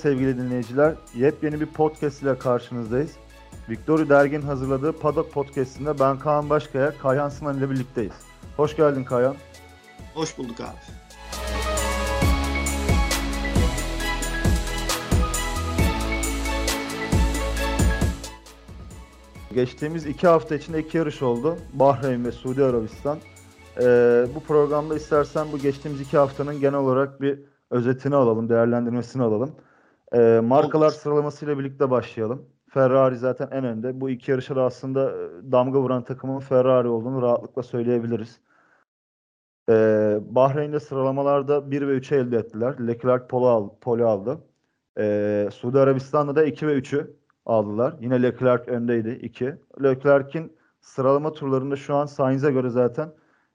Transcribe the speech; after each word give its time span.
Sevgili 0.00 0.38
dinleyiciler. 0.38 0.94
Yepyeni 1.14 1.60
bir 1.60 1.66
podcast 1.66 2.22
ile 2.22 2.38
karşınızdayız. 2.38 3.10
Victory 3.68 4.08
Dergin 4.08 4.42
hazırladığı 4.42 4.92
Paddock 4.92 5.32
Podcast'inde 5.32 5.98
ben 5.98 6.18
Kaan 6.18 6.50
Başkaya, 6.50 6.98
Kayhan 6.98 7.28
Sınan 7.28 7.58
ile 7.58 7.70
birlikteyiz. 7.70 8.12
Hoş 8.56 8.76
geldin 8.76 9.04
Kayhan. 9.04 9.34
Hoş 10.14 10.38
bulduk 10.38 10.60
abi. 10.60 10.76
Geçtiğimiz 19.54 20.06
iki 20.06 20.26
hafta 20.26 20.54
içinde 20.54 20.78
iki 20.78 20.98
yarış 20.98 21.22
oldu. 21.22 21.56
Bahreyn 21.72 22.24
ve 22.24 22.32
Suudi 22.32 22.64
Arabistan. 22.64 23.18
Ee, 23.80 24.26
bu 24.34 24.40
programda 24.40 24.96
istersen 24.96 25.46
bu 25.52 25.58
geçtiğimiz 25.58 26.00
iki 26.00 26.16
haftanın 26.16 26.60
genel 26.60 26.78
olarak 26.78 27.20
bir 27.20 27.38
özetini 27.70 28.14
alalım, 28.14 28.48
değerlendirmesini 28.48 29.22
alalım. 29.22 29.50
Ee, 30.14 30.40
markalar 30.44 30.90
sıralamasıyla 30.90 31.58
birlikte 31.58 31.90
başlayalım. 31.90 32.48
Ferrari 32.68 33.16
zaten 33.16 33.48
en 33.50 33.64
önde. 33.64 34.00
Bu 34.00 34.10
iki 34.10 34.30
yarışa 34.30 34.56
da 34.56 34.62
aslında 34.62 35.10
e, 35.10 35.52
damga 35.52 35.80
vuran 35.80 36.04
takımın 36.04 36.40
Ferrari 36.40 36.88
olduğunu 36.88 37.22
rahatlıkla 37.22 37.62
söyleyebiliriz. 37.62 38.40
Ee, 39.68 40.18
Bahreyn'de 40.22 40.80
sıralamalarda 40.80 41.70
1 41.70 41.88
ve 41.88 41.96
3'ü 41.98 42.16
elde 42.16 42.38
ettiler. 42.38 42.74
Leclerc 42.88 43.26
pole, 43.26 43.46
al, 43.46 43.68
pole 43.80 44.04
aldı. 44.04 44.38
Ee, 44.98 45.48
Suudi 45.52 45.78
Arabistan'da 45.78 46.36
da 46.36 46.44
2 46.44 46.66
ve 46.66 46.78
3'ü 46.78 47.16
aldılar. 47.46 47.96
Yine 48.00 48.22
Leclerc 48.22 48.70
öndeydi 48.70 49.10
2. 49.10 49.54
Leclerc'in 49.82 50.52
sıralama 50.80 51.32
turlarında 51.32 51.76
şu 51.76 51.94
an 51.94 52.06
Sainz'e 52.06 52.52
göre 52.52 52.70
zaten 52.70 53.12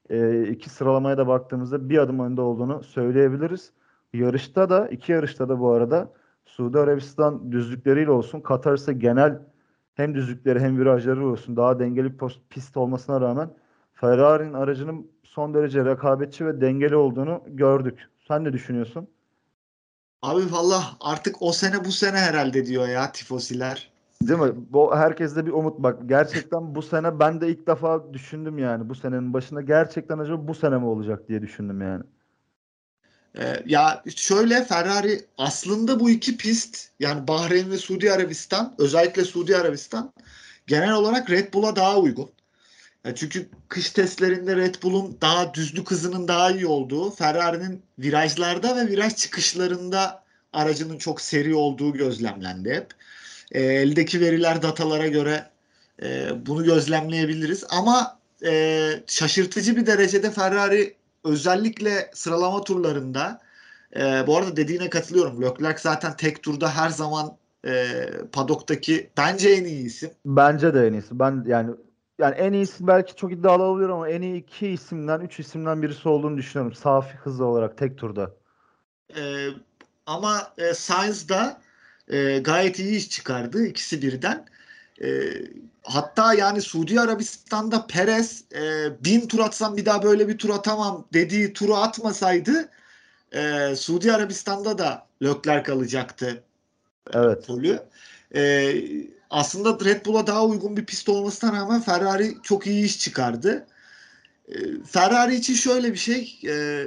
e, 0.09 0.43
iki 0.43 0.69
sıralamaya 0.69 1.17
da 1.17 1.27
baktığımızda 1.27 1.89
bir 1.89 1.97
adım 1.97 2.19
önde 2.19 2.41
olduğunu 2.41 2.83
söyleyebiliriz. 2.83 3.71
Yarışta 4.13 4.69
da 4.69 4.87
iki 4.87 5.11
yarışta 5.11 5.49
da 5.49 5.59
bu 5.59 5.71
arada 5.71 6.13
Suudi 6.45 6.79
Arabistan 6.79 7.51
düzlükleriyle 7.51 8.11
olsun 8.11 8.41
Katar 8.41 8.73
ise 8.73 8.93
genel 8.93 9.39
hem 9.95 10.15
düzlükleri 10.15 10.59
hem 10.59 10.79
virajları 10.79 11.27
olsun 11.27 11.57
daha 11.57 11.79
dengeli 11.79 12.19
bir 12.19 12.41
pist 12.49 12.77
olmasına 12.77 13.21
rağmen 13.21 13.49
Ferrari'nin 13.93 14.53
aracının 14.53 15.11
son 15.23 15.53
derece 15.53 15.85
rekabetçi 15.85 16.45
ve 16.45 16.61
dengeli 16.61 16.95
olduğunu 16.95 17.43
gördük. 17.47 18.09
Sen 18.27 18.43
ne 18.43 18.53
düşünüyorsun? 18.53 19.07
Abi 20.21 20.51
valla 20.51 20.83
artık 20.99 21.41
o 21.41 21.51
sene 21.51 21.85
bu 21.85 21.91
sene 21.91 22.17
herhalde 22.17 22.65
diyor 22.65 22.87
ya 22.87 23.11
tifosiler. 23.11 23.91
Değil 24.21 24.39
mi? 24.39 24.53
Bu 24.69 24.95
herkeste 24.95 25.45
bir 25.45 25.51
umut 25.51 25.79
bak. 25.79 25.99
Gerçekten 26.05 26.75
bu 26.75 26.81
sene 26.81 27.19
ben 27.19 27.41
de 27.41 27.49
ilk 27.49 27.67
defa 27.67 28.13
düşündüm 28.13 28.57
yani 28.57 28.89
bu 28.89 28.95
senenin 28.95 29.33
başında 29.33 29.61
gerçekten 29.61 30.19
acaba 30.19 30.47
bu 30.47 30.53
sene 30.53 30.77
mi 30.77 30.85
olacak 30.85 31.29
diye 31.29 31.41
düşündüm 31.41 31.81
yani. 31.81 32.03
Ee, 33.37 33.63
ya 33.65 34.03
şöyle 34.15 34.65
Ferrari 34.65 35.25
aslında 35.37 35.99
bu 35.99 36.09
iki 36.09 36.37
pist 36.37 36.89
yani 36.99 37.27
Bahreyn 37.27 37.71
ve 37.71 37.77
Suudi 37.77 38.11
Arabistan 38.11 38.75
özellikle 38.77 39.25
Suudi 39.25 39.57
Arabistan 39.57 40.13
genel 40.67 40.93
olarak 40.93 41.29
Red 41.29 41.53
Bull'a 41.53 41.75
daha 41.75 41.97
uygun. 41.97 42.29
Yani 43.05 43.15
çünkü 43.15 43.49
kış 43.69 43.89
testlerinde 43.89 44.55
Red 44.55 44.75
Bull'un 44.83 45.17
daha 45.21 45.53
düzlük 45.53 45.91
hızının 45.91 46.27
daha 46.27 46.51
iyi 46.51 46.67
olduğu, 46.67 47.11
Ferrari'nin 47.11 47.81
virajlarda 47.99 48.75
ve 48.75 48.87
viraj 48.87 49.15
çıkışlarında 49.15 50.23
aracının 50.53 50.97
çok 50.97 51.21
seri 51.21 51.55
olduğu 51.55 51.93
gözlemlendi 51.93 52.73
hep. 52.73 52.87
E, 53.51 53.63
eldeki 53.63 54.21
veriler 54.21 54.61
datalara 54.61 55.07
göre 55.07 55.49
e, 56.03 56.29
bunu 56.45 56.63
gözlemleyebiliriz. 56.63 57.63
Ama 57.69 58.19
e, 58.45 58.91
şaşırtıcı 59.07 59.75
bir 59.75 59.85
derecede 59.85 60.31
Ferrari 60.31 60.95
özellikle 61.25 62.11
sıralama 62.13 62.63
turlarında 62.63 63.41
e, 63.95 64.27
bu 64.27 64.37
arada 64.37 64.55
dediğine 64.55 64.89
katılıyorum. 64.89 65.41
Leclerc 65.41 65.81
zaten 65.81 66.17
tek 66.17 66.43
turda 66.43 66.75
her 66.75 66.89
zaman 66.89 67.37
e, 67.67 68.05
padoktaki 68.31 69.09
bence 69.17 69.49
en 69.49 69.63
iyi 69.63 69.85
isim. 69.85 70.09
Bence 70.25 70.73
de 70.73 70.87
en 70.87 70.93
iyisi. 70.93 71.19
Ben 71.19 71.43
yani 71.47 71.71
yani 72.19 72.35
en 72.35 72.53
iyisi 72.53 72.87
belki 72.87 73.15
çok 73.15 73.31
iddialı 73.31 73.63
olabilir 73.63 73.89
ama 73.89 74.09
en 74.09 74.21
iyi 74.21 74.35
iki 74.35 74.67
isimden, 74.67 75.19
üç 75.19 75.39
isimden 75.39 75.81
birisi 75.81 76.09
olduğunu 76.09 76.37
düşünüyorum. 76.37 76.73
Safi 76.73 77.17
hız 77.17 77.41
olarak 77.41 77.77
tek 77.77 77.97
turda. 77.97 78.31
E, 79.17 79.47
ama 80.05 80.53
e, 80.57 80.73
Sainz 80.73 81.29
da 81.29 81.61
e, 82.07 82.39
gayet 82.39 82.79
iyi 82.79 82.95
iş 82.95 83.09
çıkardı 83.09 83.65
ikisi 83.65 84.01
birden. 84.01 84.45
E, 85.01 85.07
hatta 85.85 86.33
yani 86.33 86.61
Suudi 86.61 87.01
Arabistan'da 87.01 87.87
Perez 87.87 88.43
e, 88.55 88.63
bin 89.05 89.27
tur 89.27 89.39
atsam 89.39 89.77
bir 89.77 89.85
daha 89.85 90.03
böyle 90.03 90.27
bir 90.27 90.37
tur 90.37 90.49
atamam 90.49 91.05
dediği 91.13 91.53
turu 91.53 91.75
atmasaydı 91.75 92.69
e, 93.33 93.73
Suudi 93.75 94.13
Arabistan'da 94.13 94.77
da 94.77 95.07
Leclerc 95.23 95.71
alacaktı. 95.71 96.43
Evet. 97.13 97.47
Polü. 97.47 97.79
E, 98.35 98.73
aslında 99.29 99.85
Red 99.85 100.05
Bull'a 100.05 100.27
daha 100.27 100.45
uygun 100.45 100.77
bir 100.77 100.85
pist 100.85 101.09
olmasına 101.09 101.53
rağmen 101.53 101.81
Ferrari 101.81 102.37
çok 102.43 102.67
iyi 102.67 102.85
iş 102.85 102.99
çıkardı. 102.99 103.67
E, 104.47 104.53
Ferrari 104.87 105.35
için 105.35 105.53
şöyle 105.53 105.91
bir 105.93 105.97
şey. 105.97 106.39
E, 106.47 106.85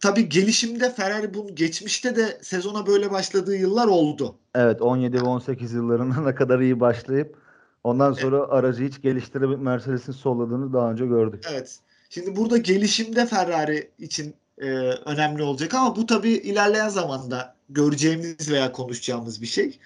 tabii 0.00 0.28
gelişimde 0.28 0.90
Ferrari 0.90 1.34
bunun 1.34 1.54
geçmişte 1.54 2.16
de 2.16 2.38
sezona 2.42 2.86
böyle 2.86 3.10
başladığı 3.10 3.56
yıllar 3.56 3.86
oldu. 3.86 4.34
Evet 4.54 4.82
17 4.82 5.16
ve 5.16 5.24
18 5.24 5.72
yıllarında 5.72 6.20
ne 6.30 6.34
kadar 6.34 6.60
iyi 6.60 6.80
başlayıp 6.80 7.45
ondan 7.86 8.12
sonra 8.12 8.38
evet. 8.38 8.48
aracı 8.50 8.84
hiç 8.84 9.02
geliştirip 9.02 9.60
Mercedes'in 9.60 10.12
solladığını 10.12 10.72
daha 10.72 10.90
önce 10.90 11.06
gördük. 11.06 11.44
Evet. 11.50 11.78
Şimdi 12.10 12.36
burada 12.36 12.56
gelişimde 12.58 13.26
Ferrari 13.26 13.90
için 13.98 14.34
e, 14.58 14.68
önemli 15.06 15.42
olacak 15.42 15.74
ama 15.74 15.96
bu 15.96 16.06
tabii 16.06 16.30
ilerleyen 16.30 16.88
zamanda 16.88 17.54
göreceğimiz 17.68 18.50
veya 18.50 18.72
konuşacağımız 18.72 19.42
bir 19.42 19.46
şey. 19.46 19.78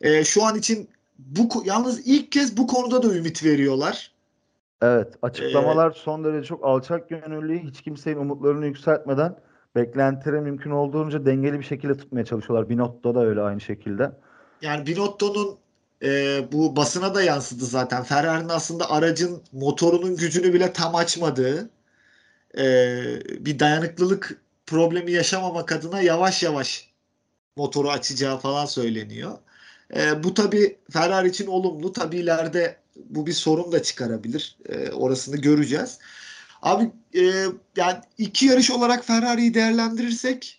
E, 0.00 0.24
şu 0.24 0.44
an 0.44 0.56
için 0.56 0.88
bu 1.18 1.48
yalnız 1.64 2.06
ilk 2.06 2.32
kez 2.32 2.56
bu 2.56 2.66
konuda 2.66 3.02
da 3.02 3.14
ümit 3.14 3.44
veriyorlar. 3.44 4.12
Evet, 4.82 5.14
açıklamalar 5.22 5.90
ee, 5.90 5.94
son 5.94 6.24
derece 6.24 6.48
çok 6.48 6.64
alçak 6.64 7.08
gönüllü, 7.08 7.58
hiç 7.58 7.82
kimsenin 7.82 8.16
umutlarını 8.16 8.66
yükseltmeden 8.66 9.36
beklentileri 9.76 10.40
mümkün 10.40 10.70
olduğunca 10.70 11.26
dengeli 11.26 11.58
bir 11.58 11.64
şekilde 11.64 11.96
tutmaya 11.96 12.24
çalışıyorlar. 12.24 12.68
Binotto 12.68 13.14
da 13.14 13.24
öyle 13.26 13.40
aynı 13.40 13.60
şekilde. 13.60 14.12
Yani 14.62 14.86
Binotto'nun 14.86 15.58
e, 16.02 16.44
bu 16.52 16.76
basına 16.76 17.14
da 17.14 17.22
yansıdı 17.22 17.66
zaten. 17.66 18.02
Ferrari'nin 18.04 18.48
aslında 18.48 18.90
aracın 18.90 19.42
motorunun 19.52 20.16
gücünü 20.16 20.54
bile 20.54 20.72
tam 20.72 20.94
açmadığı 20.94 21.70
e, 22.58 22.64
bir 23.46 23.58
dayanıklılık 23.58 24.42
problemi 24.66 25.12
yaşamamak 25.12 25.72
adına 25.72 26.00
yavaş 26.02 26.42
yavaş 26.42 26.90
motoru 27.56 27.90
açacağı 27.90 28.38
falan 28.38 28.66
söyleniyor. 28.66 29.38
E, 29.96 30.22
bu 30.24 30.34
tabi 30.34 30.78
Ferrari 30.90 31.28
için 31.28 31.46
olumlu. 31.46 31.92
Tabi 31.92 32.16
ileride 32.16 32.76
bu 32.96 33.26
bir 33.26 33.32
sorun 33.32 33.72
da 33.72 33.82
çıkarabilir. 33.82 34.56
E, 34.68 34.90
orasını 34.90 35.36
göreceğiz. 35.36 35.98
Abi 36.62 36.90
e, 37.14 37.22
yani 37.76 38.00
iki 38.18 38.46
yarış 38.46 38.70
olarak 38.70 39.04
Ferrari'yi 39.04 39.54
değerlendirirsek 39.54 40.57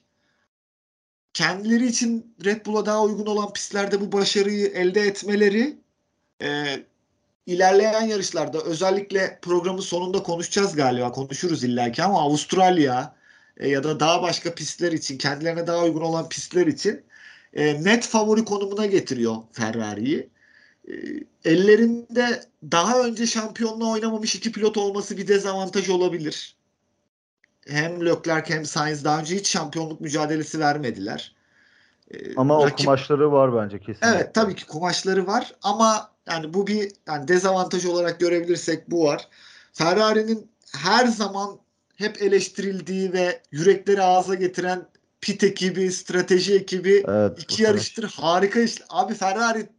kendileri 1.40 1.86
için 1.86 2.36
Red 2.46 2.66
Bull'a 2.66 2.86
daha 2.86 3.04
uygun 3.04 3.26
olan 3.26 3.54
pistlerde 3.54 4.02
bu 4.02 4.12
başarıyı 4.12 4.68
elde 4.68 5.02
etmeleri 5.02 5.78
e, 6.42 6.80
ilerleyen 7.46 8.02
yarışlarda 8.02 8.62
özellikle 8.62 9.40
programın 9.42 9.82
sonunda 9.82 10.24
konuşacağız 10.24 10.76
galiba 10.76 11.12
konuşuruz 11.12 11.64
illaki 11.64 12.04
ama 12.04 12.22
Avustralya 12.22 13.16
e, 13.58 13.70
ya 13.70 13.84
da 13.84 14.00
daha 14.00 14.22
başka 14.22 14.56
pistler 14.56 14.92
için 14.92 15.18
kendilerine 15.18 15.68
daha 15.68 15.84
uygun 15.84 16.02
olan 16.02 16.30
pistler 16.30 16.68
için 16.68 17.04
e, 17.54 17.84
net 17.84 18.08
favori 18.08 18.46
konumuna 18.46 18.86
getiriyor 18.86 19.36
Ferrari'yi. 19.52 20.30
E, 20.88 20.94
ellerinde 21.46 22.44
daha 22.72 23.04
önce 23.04 23.28
şampiyonluğa 23.28 23.92
oynamamış 23.92 24.36
iki 24.36 24.52
pilot 24.52 24.78
olması 24.78 25.18
bir 25.18 25.28
dezavantaj 25.28 25.90
olabilir. 25.90 26.59
Hem 27.70 28.06
Leclerc 28.06 28.54
hem 28.54 28.66
Sainz 28.66 29.06
daha 29.06 29.20
önce 29.20 29.36
hiç 29.36 29.48
şampiyonluk 29.48 30.02
mücadelesi 30.02 30.60
vermediler. 30.60 31.36
E, 32.12 32.36
ama 32.36 32.66
rakip... 32.66 32.80
o 32.80 32.84
kumaşları 32.84 33.32
var 33.32 33.56
bence 33.56 33.80
kesin. 33.80 34.06
Evet 34.06 34.34
tabii 34.34 34.56
ki 34.56 34.68
kumaşları 34.68 35.28
var 35.28 35.56
ama 35.62 36.12
yani 36.30 36.54
bu 36.54 36.68
bir 36.68 36.92
yani 37.08 37.28
dezavantaj 37.28 37.86
olarak 37.86 38.20
görebilirsek 38.20 38.92
bu 38.92 39.04
var. 39.04 39.28
Ferrari'nin 39.74 40.52
her 40.78 41.06
zaman 41.06 41.60
hep 41.96 42.22
eleştirildiği 42.22 43.14
ve 43.14 43.42
yürekleri 43.52 44.02
ağza 44.02 44.36
getiren 44.36 44.86
pit 45.22 45.44
ekibi, 45.44 45.92
strateji 45.92 46.56
ekibi 46.56 47.04
evet, 47.08 47.44
iki 47.44 47.64
yarıştır 47.64 48.10
sene. 48.10 48.26
harika 48.26 48.60
iş. 48.60 48.82
Abi 48.90 49.14
Ferrari 49.14 49.70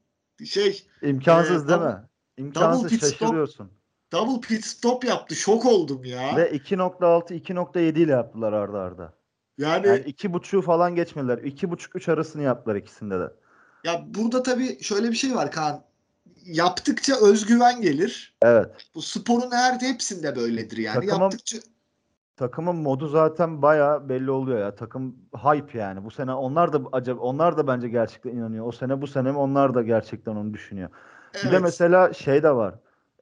şey 0.45 0.87
imkansız 1.03 1.65
e, 1.65 1.69
değil 1.69 1.81
mi? 1.81 1.97
İmkansız 2.37 3.01
şaşırıyorsun. 3.01 3.67
Stop, 3.67 3.80
double 4.13 4.41
pit 4.41 4.65
stop 4.65 5.05
yaptı. 5.05 5.35
Şok 5.35 5.67
oldum 5.67 6.05
ya. 6.05 6.37
Ve 6.37 6.51
2.6 6.51 7.35
2.7 7.35 7.99
ile 7.99 8.13
yaptılar 8.13 8.53
arda 8.53 8.79
arda. 8.79 9.13
Yani, 9.59 9.87
yani 9.87 10.01
iki 10.01 10.33
buçuğu 10.33 10.63
falan 10.63 10.95
geçmediler. 10.95 11.39
İki 11.39 11.71
buçuk 11.71 11.97
üç 11.97 12.09
arasını 12.09 12.43
yaptılar 12.43 12.77
ikisinde 12.77 13.21
de. 13.21 13.33
Ya 13.85 14.05
burada 14.07 14.43
tabii 14.43 14.83
şöyle 14.83 15.11
bir 15.11 15.17
şey 15.17 15.35
var 15.35 15.51
Kaan. 15.51 15.83
Yaptıkça 16.45 17.17
özgüven 17.23 17.81
gelir. 17.81 18.37
Evet. 18.43 18.69
Bu 18.95 19.03
sporun 19.03 19.51
her 19.51 19.81
hepsinde 19.81 20.37
böyledir 20.37 20.77
yani. 20.77 20.95
Takımın, 20.95 21.23
Yaptıkça 21.23 21.59
takımın 22.37 22.77
modu 22.77 23.09
zaten 23.09 23.63
bayağı 23.63 24.09
belli 24.09 24.31
oluyor 24.31 24.59
ya. 24.59 24.75
Takım 24.75 25.17
hype 25.43 25.79
yani. 25.79 26.05
Bu 26.05 26.11
sene 26.11 26.35
onlar 26.35 26.73
da 26.73 26.81
acaba 26.93 27.21
onlar 27.21 27.57
da 27.57 27.67
bence 27.67 27.89
gerçekten 27.89 28.31
inanıyor. 28.31 28.67
O 28.67 28.73
sene 28.73 29.03
bu 29.03 29.07
sene 29.07 29.33
mi 29.33 29.39
onlar 29.39 29.75
da 29.75 29.83
gerçekten 29.83 30.37
onu 30.37 30.55
düşünüyor. 30.55 30.91
Bir 31.35 31.43
de 31.43 31.49
Evet. 31.49 31.63
mesela 31.63 32.13
şey 32.13 32.43
de 32.43 32.51
var. 32.51 32.75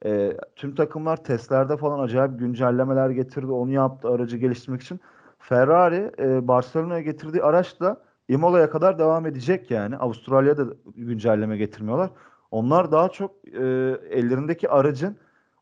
Ee, 0.05 0.37
tüm 0.55 0.75
takımlar 0.75 1.23
testlerde 1.23 1.77
falan 1.77 1.99
acayip 1.99 2.39
güncellemeler 2.39 3.09
getirdi. 3.09 3.51
Onu 3.51 3.71
yaptı 3.71 4.07
aracı 4.07 4.37
geliştirmek 4.37 4.81
için. 4.81 4.99
Ferrari 5.39 6.11
e, 6.19 6.47
Barcelona'ya 6.47 7.01
getirdiği 7.01 7.43
araçla 7.43 8.01
Imola'ya 8.27 8.69
kadar 8.69 8.99
devam 8.99 9.25
edecek 9.25 9.71
yani. 9.71 9.97
Avustralya'da 9.97 10.69
da 10.69 10.73
güncelleme 10.95 11.57
getirmiyorlar. 11.57 12.09
Onlar 12.51 12.91
daha 12.91 13.09
çok 13.09 13.31
e, 13.47 13.59
ellerindeki 14.09 14.69
aracın 14.69 15.17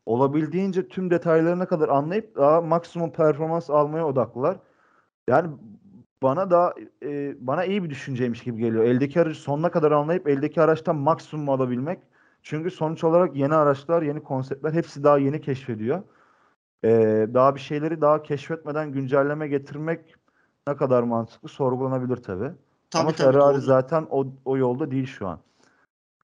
olabildiğince 0.06 0.88
tüm 0.88 1.10
detaylarına 1.10 1.66
kadar 1.66 1.88
anlayıp 1.88 2.36
daha 2.36 2.60
maksimum 2.60 3.12
performans 3.12 3.70
almaya 3.70 4.06
odaklılar. 4.06 4.56
Yani 5.28 5.50
bana 6.22 6.50
da 6.50 6.74
e, 7.02 7.36
bana 7.46 7.64
iyi 7.64 7.84
bir 7.84 7.90
düşünceymiş 7.90 8.42
gibi 8.42 8.60
geliyor. 8.60 8.84
Eldeki 8.84 9.20
aracı 9.20 9.40
sonuna 9.40 9.70
kadar 9.70 9.92
anlayıp 9.92 10.28
eldeki 10.28 10.62
araçtan 10.62 10.96
maksimum 10.96 11.48
alabilmek. 11.48 11.98
Çünkü 12.48 12.70
sonuç 12.70 13.04
olarak 13.04 13.36
yeni 13.36 13.54
araçlar, 13.54 14.02
yeni 14.02 14.22
konseptler 14.22 14.72
hepsi 14.72 15.04
daha 15.04 15.18
yeni 15.18 15.40
keşfediyor. 15.40 16.02
E, 16.84 16.90
daha 17.34 17.54
bir 17.54 17.60
şeyleri 17.60 18.00
daha 18.00 18.22
keşfetmeden 18.22 18.92
güncelleme 18.92 19.48
getirmek 19.48 20.14
ne 20.68 20.76
kadar 20.76 21.02
mantıklı 21.02 21.48
sorgulanabilir 21.48 22.16
tabii. 22.16 22.50
Tabii 22.90 23.02
Ama 23.02 23.12
tabii 23.12 23.32
Ferrari 23.32 23.54
doğru. 23.54 23.60
zaten 23.62 24.06
o, 24.10 24.26
o 24.44 24.56
yolda 24.56 24.90
değil 24.90 25.06
şu 25.06 25.28
an. 25.28 25.40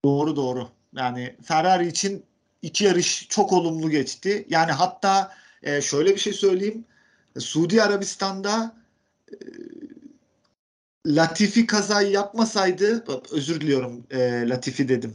Doğru 0.05 0.35
doğru. 0.35 0.67
Yani 0.93 1.35
Ferrari 1.43 1.87
için 1.87 2.23
iki 2.61 2.83
yarış 2.83 3.27
çok 3.29 3.53
olumlu 3.53 3.89
geçti. 3.89 4.45
Yani 4.49 4.71
hatta 4.71 5.31
e, 5.63 5.81
şöyle 5.81 6.09
bir 6.09 6.19
şey 6.19 6.33
söyleyeyim. 6.33 6.85
Suudi 7.39 7.83
Arabistan'da 7.83 8.75
e, 9.31 9.35
Latifi 11.05 11.67
kazayı 11.67 12.11
yapmasaydı 12.11 13.03
özür 13.31 13.61
diliyorum 13.61 14.03
e, 14.11 14.49
Latifi 14.49 14.89
dedim. 14.89 15.13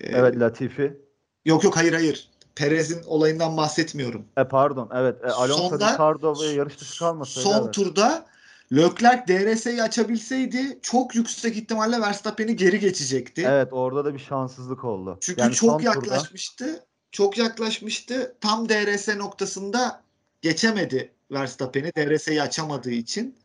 E, 0.00 0.06
Evet 0.06 0.40
Latifi. 0.40 0.96
Yok 1.44 1.64
yok 1.64 1.76
hayır 1.76 1.92
hayır. 1.92 2.30
Perez'in 2.54 3.02
olayından 3.06 3.56
bahsetmiyorum. 3.56 4.24
E 4.36 4.44
pardon 4.44 4.90
evet. 4.94 5.16
E, 5.24 5.26
Alonso 5.26 5.76
Ricardo 5.76 6.42
ve 6.42 6.46
yarış 6.46 6.80
dışı 6.80 6.98
kalmasaydı. 6.98 7.48
Son 7.48 7.64
evet. 7.64 7.74
turda 7.74 8.26
Leclerc 8.72 9.26
DRS'yi 9.28 9.82
açabilseydi 9.82 10.78
çok 10.82 11.14
yüksek 11.14 11.56
ihtimalle 11.56 12.00
Verstappen'i 12.00 12.56
geri 12.56 12.80
geçecekti. 12.80 13.44
Evet 13.48 13.68
orada 13.72 14.04
da 14.04 14.14
bir 14.14 14.18
şanssızlık 14.18 14.84
oldu. 14.84 15.18
Çünkü 15.20 15.40
Yani 15.40 15.54
çok 15.54 15.80
turda- 15.80 15.84
yaklaşmıştı. 15.84 16.84
Çok 17.12 17.38
yaklaşmıştı. 17.38 18.36
Tam 18.40 18.68
DRS 18.68 19.08
noktasında 19.08 20.02
geçemedi 20.42 21.12
Verstappen'i 21.30 21.92
DRS'yi 21.96 22.42
açamadığı 22.42 22.90
için. 22.90 23.36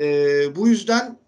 Ee, 0.00 0.56
bu 0.56 0.68
yüzden 0.68 1.18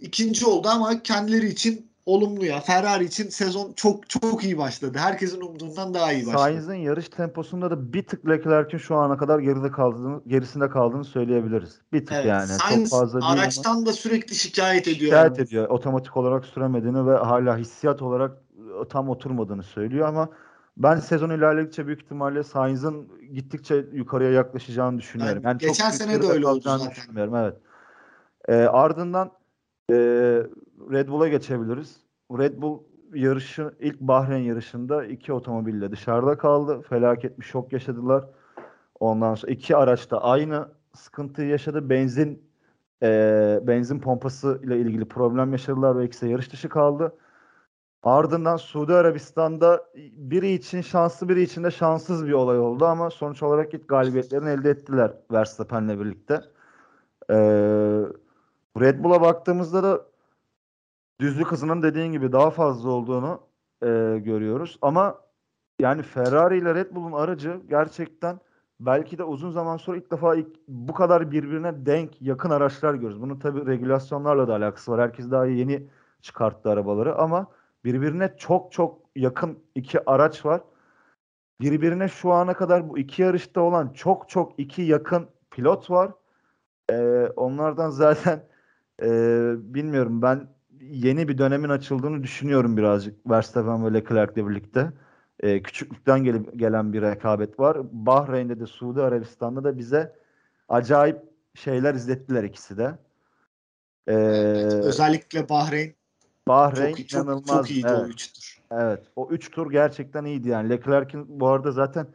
ikinci 0.00 0.46
oldu 0.46 0.68
ama 0.68 1.02
kendileri 1.02 1.48
için 1.48 1.87
olumlu 2.08 2.44
ya. 2.44 2.60
Ferrari 2.60 3.04
için 3.04 3.28
sezon 3.28 3.72
çok 3.72 4.10
çok 4.10 4.44
iyi 4.44 4.58
başladı. 4.58 4.98
Herkesin 4.98 5.40
umduğundan 5.40 5.94
daha 5.94 6.12
iyi 6.12 6.26
başladı. 6.26 6.42
Sainz'in 6.42 6.74
yarış 6.74 7.08
temposunda 7.08 7.70
da 7.70 7.92
bir 7.92 8.02
tık 8.02 8.28
Leclerc'in 8.28 8.78
şu 8.78 8.96
ana 8.96 9.16
kadar 9.16 9.38
geride 9.38 9.70
kaldığını, 9.70 10.20
gerisinde 10.26 10.70
kaldığını 10.70 11.04
söyleyebiliriz. 11.04 11.78
Bir 11.92 12.06
tık 12.06 12.12
Evet, 12.12 12.26
yani. 12.26 12.46
Sainz 12.46 12.90
Çok 12.90 13.00
fazla 13.00 13.18
ama 13.18 13.28
araçtan 13.28 13.86
da 13.86 13.92
sürekli 13.92 14.34
şikayet 14.34 14.88
ediyor. 14.88 15.10
şikayet 15.10 15.38
yani. 15.38 15.46
ediyor. 15.46 15.68
Otomatik 15.68 16.16
olarak 16.16 16.44
süremediğini 16.44 17.06
ve 17.06 17.16
hala 17.16 17.56
hissiyat 17.56 18.02
olarak 18.02 18.32
e, 18.84 18.88
tam 18.88 19.08
oturmadığını 19.08 19.62
söylüyor 19.62 20.08
ama 20.08 20.28
ben 20.76 20.96
sezon 20.96 21.30
ilerledikçe 21.30 21.86
büyük 21.86 22.02
ihtimalle 22.02 22.42
Sainz'in 22.42 23.08
gittikçe 23.32 23.84
yukarıya 23.92 24.30
yaklaşacağını 24.30 24.98
düşünüyorum. 24.98 25.42
Yani 25.44 25.58
çok 25.58 25.68
geçen 25.68 25.90
sene 25.90 26.22
de 26.22 26.26
öyle 26.26 26.46
oldu 26.46 26.60
zaten. 26.64 26.90
düşünmüyorum. 26.90 27.34
Evet. 27.34 27.56
Ee, 28.48 28.54
ardından 28.54 29.30
e, 29.90 29.94
Red 30.90 31.08
Bull'a 31.08 31.28
geçebiliriz. 31.28 31.96
Red 32.38 32.62
Bull 32.62 32.78
yarışı 33.14 33.74
ilk 33.80 34.00
Bahreyn 34.00 34.42
yarışında 34.42 35.04
iki 35.04 35.32
otomobille 35.32 35.92
dışarıda 35.92 36.38
kaldı. 36.38 36.82
Felaket 36.82 37.40
bir 37.40 37.44
şok 37.44 37.72
yaşadılar. 37.72 38.24
Ondan 39.00 39.34
sonra 39.34 39.52
iki 39.52 39.76
araç 39.76 40.10
da 40.10 40.22
aynı 40.22 40.68
sıkıntıyı 40.94 41.48
yaşadı. 41.48 41.90
Benzin 41.90 42.42
e, 43.02 43.60
benzin 43.62 44.00
pompası 44.00 44.60
ile 44.64 44.78
ilgili 44.80 45.04
problem 45.04 45.52
yaşadılar 45.52 45.98
ve 45.98 46.04
ikisi 46.04 46.28
yarış 46.28 46.52
dışı 46.52 46.68
kaldı. 46.68 47.12
Ardından 48.02 48.56
Suudi 48.56 48.94
Arabistan'da 48.94 49.84
biri 50.16 50.50
için 50.52 50.80
şanslı 50.80 51.28
biri 51.28 51.42
için 51.42 51.64
de 51.64 51.70
şanssız 51.70 52.26
bir 52.26 52.32
olay 52.32 52.58
oldu 52.58 52.84
ama 52.86 53.10
sonuç 53.10 53.42
olarak 53.42 53.74
ilk 53.74 53.88
galibiyetlerini 53.88 54.48
elde 54.48 54.70
ettiler 54.70 55.12
Verstappen'le 55.32 56.00
birlikte. 56.00 56.40
Ee, 57.30 58.02
Red 58.80 59.04
Bull'a 59.04 59.20
baktığımızda 59.20 59.82
da 59.82 60.06
düzlük 61.20 61.46
hızının 61.46 61.82
dediğin 61.82 62.12
gibi 62.12 62.32
daha 62.32 62.50
fazla 62.50 62.90
olduğunu 62.90 63.40
e, 63.82 63.86
görüyoruz. 64.18 64.78
Ama 64.82 65.18
yani 65.80 66.02
Ferrari 66.02 66.58
ile 66.58 66.74
Red 66.74 66.94
Bull'un 66.94 67.12
aracı 67.12 67.60
gerçekten 67.68 68.40
belki 68.80 69.18
de 69.18 69.24
uzun 69.24 69.50
zaman 69.50 69.76
sonra 69.76 69.96
ilk 69.96 70.10
defa 70.10 70.34
ilk, 70.34 70.46
bu 70.68 70.94
kadar 70.94 71.30
birbirine 71.30 71.86
denk 71.86 72.22
yakın 72.22 72.50
araçlar 72.50 72.94
görüyoruz. 72.94 73.22
Bunun 73.22 73.38
tabii 73.38 73.66
regülasyonlarla 73.66 74.48
da 74.48 74.54
alakası 74.54 74.92
var. 74.92 75.00
Herkes 75.00 75.30
daha 75.30 75.46
yeni 75.46 75.86
çıkarttı 76.22 76.70
arabaları 76.70 77.16
ama 77.16 77.46
birbirine 77.84 78.34
çok 78.38 78.72
çok 78.72 79.00
yakın 79.16 79.58
iki 79.74 80.10
araç 80.10 80.46
var. 80.46 80.60
Birbirine 81.60 82.08
şu 82.08 82.32
ana 82.32 82.54
kadar 82.54 82.88
bu 82.88 82.98
iki 82.98 83.22
yarışta 83.22 83.60
olan 83.60 83.88
çok 83.88 84.28
çok 84.28 84.58
iki 84.58 84.82
yakın 84.82 85.26
pilot 85.50 85.90
var. 85.90 86.10
Ee, 86.90 87.26
onlardan 87.36 87.90
zaten 87.90 88.42
e, 89.02 89.08
bilmiyorum 89.74 90.22
ben 90.22 90.48
yeni 90.80 91.28
bir 91.28 91.38
dönemin 91.38 91.68
açıldığını 91.68 92.22
düşünüyorum 92.22 92.76
birazcık 92.76 93.30
Verstappen 93.30 93.86
ve 93.86 93.94
Leclerc'le 93.94 94.36
birlikte. 94.36 94.92
Ee, 95.40 95.62
küçüklükten 95.62 96.24
gel- 96.24 96.44
gelen 96.56 96.92
bir 96.92 97.02
rekabet 97.02 97.60
var. 97.60 97.78
Bahreyn'de 97.92 98.60
de 98.60 98.66
Suudi 98.66 99.02
Arabistan'da 99.02 99.64
da 99.64 99.78
bize 99.78 100.16
acayip 100.68 101.18
şeyler 101.54 101.94
izlettiler 101.94 102.44
ikisi 102.44 102.78
de. 102.78 102.98
Ee, 104.06 104.12
Evet, 104.14 104.72
özellikle 104.72 105.48
Bahreyn 105.48 105.94
Bahreyn 106.48 106.94
çok, 106.94 107.08
çok, 107.08 107.22
inanılmaz. 107.22 107.46
çok 107.46 107.70
iyiydi 107.70 107.86
evet. 107.90 108.04
o 108.04 108.08
üç 108.08 108.32
tur. 108.32 108.58
Evet. 108.72 109.02
O 109.16 109.28
3 109.30 109.50
tur 109.50 109.70
gerçekten 109.70 110.24
iyiydi 110.24 110.48
yani. 110.48 110.70
Leclerc'in 110.70 111.40
bu 111.40 111.48
arada 111.48 111.72
zaten 111.72 112.06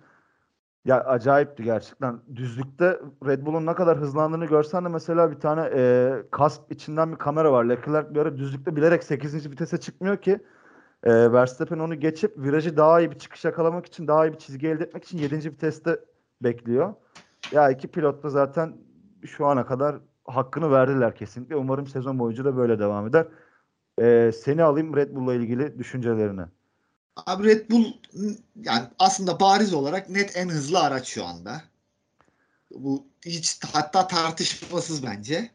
ya 0.86 1.04
acayipti 1.04 1.64
gerçekten. 1.64 2.20
Düzlükte 2.36 3.00
Red 3.26 3.46
Bull'un 3.46 3.66
ne 3.66 3.76
kadar 3.76 3.98
hızlandığını 3.98 4.46
görsen 4.46 4.86
de 4.86 4.90
mesela 4.90 5.32
bir 5.32 5.40
tane 5.40 5.70
e, 5.76 6.14
kasp 6.32 6.72
içinden 6.72 7.12
bir 7.12 7.18
kamera 7.18 7.52
var. 7.52 7.66
Leclerc 7.66 8.16
bir 8.16 8.20
ara 8.20 8.38
düzlükte 8.38 8.76
bilerek 8.76 9.04
8. 9.04 9.52
vitese 9.52 9.78
çıkmıyor 9.78 10.18
ki 10.18 10.40
e, 11.04 11.32
Verstappen 11.32 11.80
onu 11.80 12.00
geçip 12.00 12.38
virajı 12.38 12.78
daha 12.78 13.00
iyi 13.02 13.12
bir 13.12 13.20
çıkış 13.20 13.46
yakalamak 13.46 13.86
için, 13.86 14.08
daha 14.08 14.28
iyi 14.28 14.34
bir 14.34 14.38
çizgi 14.38 14.68
elde 14.68 14.84
etmek 14.84 15.04
için 15.04 15.18
7. 15.18 15.36
viteste 15.36 16.00
bekliyor. 16.42 16.94
Ya 17.52 17.70
iki 17.70 17.88
pilot 17.88 18.24
da 18.24 18.30
zaten 18.30 18.78
şu 19.26 19.46
ana 19.46 19.66
kadar 19.66 19.96
hakkını 20.26 20.72
verdiler 20.72 21.16
kesinlikle. 21.16 21.56
Umarım 21.56 21.88
sezon 21.88 22.20
boyunca 22.20 22.46
da 22.46 22.58
böyle 22.58 22.80
devam 22.80 23.08
eder. 23.08 23.28
E, 24.02 24.32
seni 24.32 24.64
alayım 24.64 24.96
Red 24.96 25.16
Bull'la 25.16 25.34
ilgili 25.34 25.80
düşüncelerini. 25.80 26.42
Abi 27.16 27.48
Red 27.48 27.70
Bull 27.70 27.94
yani 28.64 28.84
aslında 29.00 29.40
bariz 29.40 29.74
olarak 29.74 30.10
net 30.10 30.38
en 30.38 30.50
hızlı 30.50 30.80
araç 30.80 31.08
şu 31.08 31.26
anda. 31.26 31.62
Bu 32.72 33.06
hiç 33.26 33.60
hatta 33.74 34.08
tartışmasız 34.08 35.04
bence. 35.04 35.52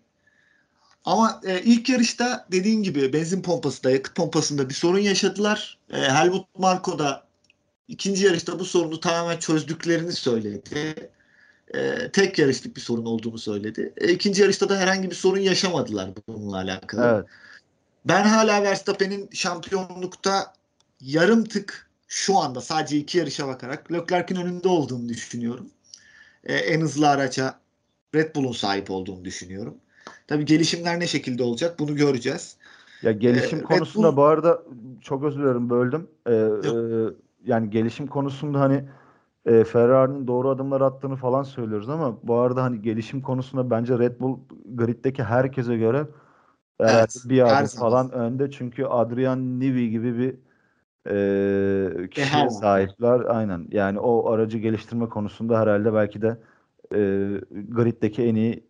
Ama 1.04 1.40
e, 1.44 1.62
ilk 1.62 1.88
yarışta 1.88 2.46
dediğin 2.52 2.82
gibi 2.82 3.12
benzin 3.12 3.42
pompasında, 3.42 3.90
yakıt 3.90 4.14
pompasında 4.16 4.68
bir 4.68 4.74
sorun 4.74 4.98
yaşadılar. 4.98 5.78
E, 5.92 5.96
Helmut 5.96 6.58
Marko 6.58 6.98
da 6.98 7.26
ikinci 7.88 8.24
yarışta 8.24 8.58
bu 8.58 8.64
sorunu 8.64 9.00
tamamen 9.00 9.38
çözdüklerini 9.38 10.12
söyledi. 10.12 11.10
E, 11.74 12.10
tek 12.10 12.38
yarışlık 12.38 12.76
bir 12.76 12.80
sorun 12.80 13.04
olduğunu 13.04 13.38
söyledi. 13.38 13.92
E, 13.96 14.12
ikinci 14.12 14.42
yarışta 14.42 14.68
da 14.68 14.76
herhangi 14.78 15.10
bir 15.10 15.14
sorun 15.14 15.40
yaşamadılar 15.40 16.10
bununla 16.28 16.56
alakalı. 16.56 17.04
Evet. 17.04 17.26
Ben 18.04 18.24
hala 18.24 18.62
Verstappen'in 18.62 19.28
şampiyonlukta 19.32 20.52
yarım 21.00 21.44
tık 21.44 21.90
şu 22.08 22.38
anda 22.38 22.60
sadece 22.60 22.96
iki 22.96 23.18
yarışa 23.18 23.48
bakarak 23.48 23.92
Leclerc'in 23.92 24.36
önünde 24.36 24.68
olduğunu 24.68 25.08
düşünüyorum. 25.08 25.70
Ee, 26.44 26.54
en 26.54 26.80
hızlı 26.80 27.08
araca 27.08 27.60
Red 28.14 28.36
Bull'un 28.36 28.52
sahip 28.52 28.90
olduğunu 28.90 29.24
düşünüyorum. 29.24 29.74
Tabii 30.26 30.44
gelişimler 30.44 31.00
ne 31.00 31.06
şekilde 31.06 31.42
olacak 31.42 31.78
bunu 31.78 31.96
göreceğiz. 31.96 32.56
Ya 33.02 33.12
gelişim 33.12 33.58
Red 33.60 33.64
konusunda 33.64 34.08
Bull- 34.08 34.16
bu 34.16 34.22
arada 34.24 34.62
çok 35.00 35.24
özür 35.24 35.42
dilerim 35.42 35.70
böldüm. 35.70 36.10
Ee, 36.26 36.32
e, 36.32 37.50
yani 37.50 37.70
gelişim 37.70 38.06
konusunda 38.06 38.60
hani 38.60 38.84
e, 39.46 39.64
Ferrari'nin 39.64 40.26
doğru 40.26 40.48
adımlar 40.48 40.80
attığını 40.80 41.16
falan 41.16 41.42
söylüyoruz 41.42 41.88
ama 41.88 42.18
bu 42.22 42.34
arada 42.36 42.62
hani 42.62 42.82
gelişim 42.82 43.22
konusunda 43.22 43.70
bence 43.70 43.98
Red 43.98 44.20
Bull 44.20 44.38
griddeki 44.74 45.22
herkese 45.24 45.76
göre 45.76 46.06
Evet, 46.80 47.16
bir 47.24 47.42
her 47.44 47.64
adım 47.64 47.66
zaman. 47.66 47.90
falan 47.90 48.12
önde 48.12 48.50
çünkü 48.50 48.84
Adrian 48.84 49.60
Newey 49.60 49.88
gibi 49.90 50.18
bir 50.18 50.36
e, 51.10 52.08
kişiye 52.10 52.50
sahipler. 52.50 53.20
Aynen. 53.20 53.68
Yani 53.70 54.00
o 54.00 54.30
aracı 54.30 54.58
geliştirme 54.58 55.08
konusunda 55.08 55.60
herhalde 55.60 55.94
belki 55.94 56.22
de 56.22 56.38
e, 56.92 56.98
griddeki 57.68 58.22
en 58.22 58.34
iyi 58.34 58.64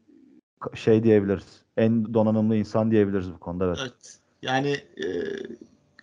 şey 0.74 1.02
diyebiliriz. 1.02 1.62
En 1.76 2.14
donanımlı 2.14 2.56
insan 2.56 2.90
diyebiliriz 2.90 3.32
bu 3.32 3.38
konuda. 3.38 3.66
Evet. 3.66 3.78
Evet. 3.82 4.18
Yani 4.42 4.70
e, 4.96 5.06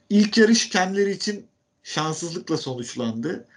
ilk 0.09 0.37
yarış 0.37 0.69
kendileri 0.69 1.11
için 1.11 1.45
şanssızlıkla 1.83 2.57
sonuçlandı. 2.57 3.47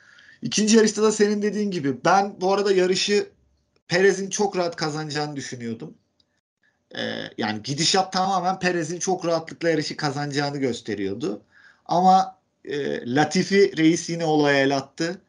İkinci 0.42 0.76
yarışta 0.76 1.02
da 1.02 1.12
senin 1.12 1.42
dediğin 1.42 1.70
gibi 1.70 1.96
ben 2.04 2.34
bu 2.40 2.52
arada 2.52 2.72
yarışı 2.72 3.26
Perez'in 3.88 4.30
çok 4.30 4.56
rahat 4.56 4.76
kazanacağını 4.76 5.36
düşünüyordum. 5.36 5.94
E, 6.94 7.00
yani 7.38 7.62
gidişat 7.62 8.12
tamamen 8.12 8.58
Perez'in 8.58 8.98
çok 8.98 9.26
rahatlıkla 9.26 9.70
yarışı 9.70 9.96
kazanacağını 9.96 10.58
gösteriyordu. 10.58 11.42
Ama 11.86 12.37
e, 12.64 13.14
Latifi 13.14 13.76
reis 13.76 14.10
yine 14.10 14.24
olaya 14.24 14.58
el 14.62 14.76
attı. 14.76 15.20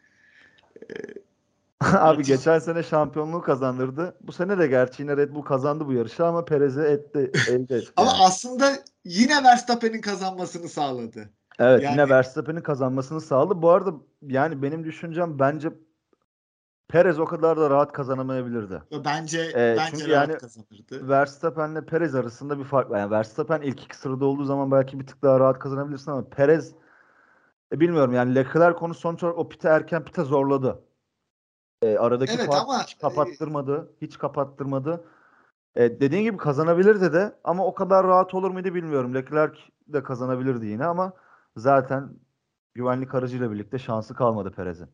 Abi 1.81 2.15
Evet. 2.15 2.25
geçen 2.25 2.59
sene 2.59 2.83
şampiyonluğu 2.83 3.41
kazandırdı. 3.41 4.15
Bu 4.21 4.31
sene 4.31 4.57
de 4.57 4.67
gerçi 4.67 5.03
yine 5.03 5.17
Red 5.17 5.35
Bull 5.35 5.41
kazandı 5.41 5.85
bu 5.87 5.93
yarışı 5.93 6.25
ama 6.25 6.45
Perez'e 6.45 6.81
etti, 6.91 7.31
elde 7.49 7.75
etti. 7.77 7.91
Ama 7.95 8.11
yani. 8.11 8.23
aslında 8.23 8.71
yine 9.05 9.43
Verstappen'in 9.43 10.01
kazanmasını 10.01 10.69
sağladı. 10.69 11.29
Evet 11.59 11.83
yani- 11.83 11.91
yine 11.93 12.09
Verstappen'in 12.09 12.61
kazanmasını 12.61 13.21
sağladı. 13.21 13.61
Bu 13.61 13.69
arada 13.69 13.93
yani 14.21 14.61
benim 14.61 14.83
düşüncem 14.83 15.39
bence 15.39 15.69
Perez 16.87 17.19
o 17.19 17.25
kadar 17.25 17.57
da 17.57 17.69
rahat 17.69 17.91
kazanamayabilirdi. 17.91 18.81
Bence 19.05 19.41
Ee, 19.55 19.75
bence 19.79 19.91
çünkü 19.97 20.11
rahat 20.11 20.29
yani- 20.29 20.37
kazanırdı. 20.39 21.09
Verstappen'le 21.09 21.81
Perez 21.85 22.15
arasında 22.15 22.59
bir 22.59 22.63
fark 22.63 22.89
var. 22.91 22.99
Yani 22.99 23.11
Verstappen 23.11 23.61
ilk 23.61 23.83
iki 23.83 23.97
sırada 23.97 24.25
olduğu 24.25 24.43
zaman 24.43 24.71
belki 24.71 24.99
bir 24.99 25.07
tık 25.07 25.21
daha 25.23 25.39
rahat 25.39 25.59
kazanabilirsin 25.59 26.11
ama 26.11 26.29
Perez 26.29 26.71
e, 27.73 27.79
bilmiyorum 27.79 28.13
yani 28.13 28.35
Leclerc 28.35 28.79
konu 28.79 28.93
sonuç 28.93 29.23
olarak 29.23 29.37
o 29.39 29.49
pite 29.49 29.67
erken 29.69 30.05
pite 30.05 30.23
zorladı. 30.23 30.81
E, 31.81 31.97
aradaki 31.97 32.33
Evet 32.33 32.45
fark 32.45 32.61
ama- 32.61 32.83
hiç 32.83 32.97
kapattırmadı. 32.97 33.91
Hiç 34.01 34.17
kapattırmadı. 34.17 35.03
E, 35.75 35.99
dediğin 35.99 36.23
gibi 36.23 36.37
kazanabilirdi 36.37 37.13
de 37.13 37.35
ama 37.43 37.65
o 37.65 37.73
kadar 37.73 38.07
rahat 38.07 38.33
olur 38.33 38.51
muydu 38.51 38.73
bilmiyorum. 38.73 39.15
Leclerc 39.15 39.59
de 39.87 40.03
kazanabilirdi 40.03 40.65
yine 40.65 40.85
ama 40.85 41.13
zaten 41.57 42.09
güvenlik 42.75 43.15
aracıyla 43.15 43.51
birlikte 43.51 43.79
şansı 43.79 44.13
kalmadı 44.13 44.51
Perez'in. 44.51 44.87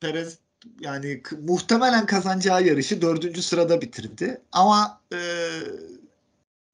Perez 0.00 0.38
yani 0.80 1.22
muhtemelen 1.48 2.06
kazanacağı 2.06 2.62
yarışı 2.62 3.02
dördüncü 3.02 3.42
sırada 3.42 3.80
bitirdi. 3.80 4.42
Ama 4.52 5.00
e, 5.12 5.18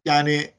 yani 0.05 0.51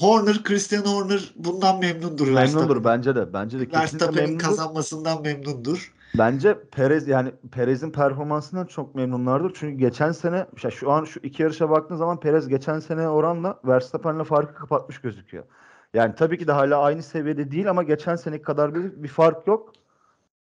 Horner, 0.00 0.42
Christian 0.44 0.82
Horner 0.82 1.32
bundan 1.36 1.78
memnundur. 1.80 2.28
Memnundur 2.28 2.84
bence 2.84 3.14
de. 3.16 3.32
Bence 3.32 3.60
de 3.60 3.68
kesinlikle 3.68 3.80
Verstappen'in 3.80 4.22
memnundur. 4.22 4.44
kazanmasından 4.44 5.22
memnundur. 5.22 5.94
Bence 6.18 6.58
Perez 6.72 7.08
yani 7.08 7.32
Perez'in 7.52 7.90
performansından 7.90 8.66
çok 8.66 8.94
memnunlardır. 8.94 9.52
Çünkü 9.54 9.78
geçen 9.78 10.12
sene 10.12 10.46
şu- 10.56 10.70
şu 10.70 10.90
an 10.92 11.04
şu 11.04 11.20
iki 11.22 11.42
yarışa 11.42 11.70
baktığın 11.70 11.96
zaman 11.96 12.20
Perez 12.20 12.48
geçen 12.48 12.78
sene 12.78 13.08
oranla 13.08 13.60
Verstappen'le 13.64 14.24
farkı 14.24 14.54
kapatmış 14.54 15.00
gözüküyor. 15.00 15.44
Yani 15.94 16.14
tabii 16.14 16.38
ki 16.38 16.46
de 16.46 16.52
hala 16.52 16.78
aynı 16.82 17.02
seviyede 17.02 17.50
değil 17.50 17.70
ama 17.70 17.82
geçen 17.82 18.16
seneki 18.16 18.42
kadar 18.42 18.74
bir, 18.74 19.02
bir 19.02 19.08
fark 19.08 19.46
yok. 19.46 19.72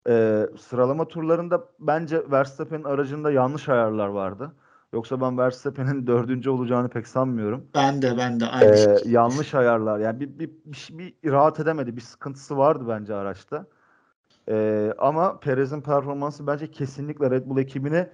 Ee, 0.09 0.47
sıralama 0.59 1.07
turlarında 1.07 1.63
bence 1.79 2.31
Verstappen'in 2.31 2.83
aracında 2.83 3.31
yanlış 3.31 3.69
ayarlar 3.69 4.07
vardı. 4.07 4.51
Yoksa 4.93 5.21
ben 5.21 5.37
Verstappen'in 5.37 6.07
dördüncü 6.07 6.49
olacağını 6.49 6.89
pek 6.89 7.07
sanmıyorum. 7.07 7.67
Ben 7.75 8.01
de 8.01 8.17
ben 8.17 8.39
de 8.39 8.45
aynı 8.45 8.77
Ee, 8.77 8.77
şekilde. 8.77 9.09
yanlış 9.09 9.53
ayarlar. 9.55 9.99
Yani 9.99 10.19
bir, 10.19 10.39
bir, 10.39 10.51
bir, 10.65 11.13
bir 11.23 11.31
rahat 11.31 11.59
edemedi. 11.59 11.95
Bir 11.95 12.01
sıkıntısı 12.01 12.57
vardı 12.57 12.85
bence 12.87 13.15
araçta. 13.15 13.65
Ee, 14.49 14.93
ama 14.97 15.39
Perez'in 15.39 15.81
performansı 15.81 16.47
bence 16.47 16.71
kesinlikle 16.71 17.31
Red 17.31 17.45
Bull 17.49 17.57
ekibini 17.57 18.09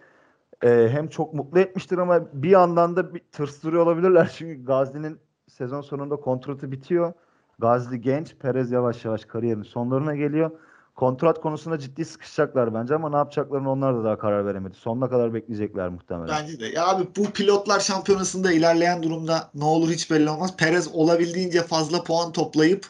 e, 0.64 0.90
hem 0.92 1.08
çok 1.08 1.34
mutlu 1.34 1.60
etmiştir 1.60 1.98
ama 1.98 2.22
bir 2.34 2.50
yandan 2.50 2.96
da 2.96 3.14
bir 3.14 3.20
tırstırıyor 3.32 3.84
olabilirler. 3.84 4.32
Çünkü 4.38 4.66
Gazli'nin 4.66 5.20
sezon 5.48 5.82
sonunda 5.82 6.16
kontratı 6.16 6.72
bitiyor. 6.72 7.14
Gazli 7.60 8.02
genç, 8.02 8.36
Perez 8.40 8.72
yavaş 8.72 9.06
yavaş 9.06 9.26
kariyerinin 9.26 9.64
sonlarına 9.64 10.16
geliyor. 10.16 10.52
Kontrat 11.00 11.42
konusunda 11.42 11.80
ciddi 11.80 12.06
sıkışacaklar 12.06 12.74
bence 12.74 12.96
ama 12.96 13.10
ne 13.10 13.16
yapacaklarını 13.16 13.72
onlar 13.72 13.96
da 13.96 14.04
daha 14.04 14.18
karar 14.18 14.46
veremedi. 14.46 14.78
Sonuna 14.78 15.10
kadar 15.10 15.34
bekleyecekler 15.34 15.90
muhtemelen. 15.90 16.28
Bence 16.28 16.60
de. 16.60 16.66
Ya 16.66 16.88
abi 16.88 17.08
bu 17.18 17.24
pilotlar 17.32 17.80
şampiyonasında 17.80 18.52
ilerleyen 18.52 19.04
durumda 19.04 19.50
ne 19.56 19.64
olur 19.64 19.90
hiç 19.90 20.12
belli 20.12 20.30
olmaz. 20.30 20.58
Perez 20.58 20.88
olabildiğince 20.94 21.62
fazla 21.62 22.04
puan 22.04 22.32
toplayıp 22.32 22.86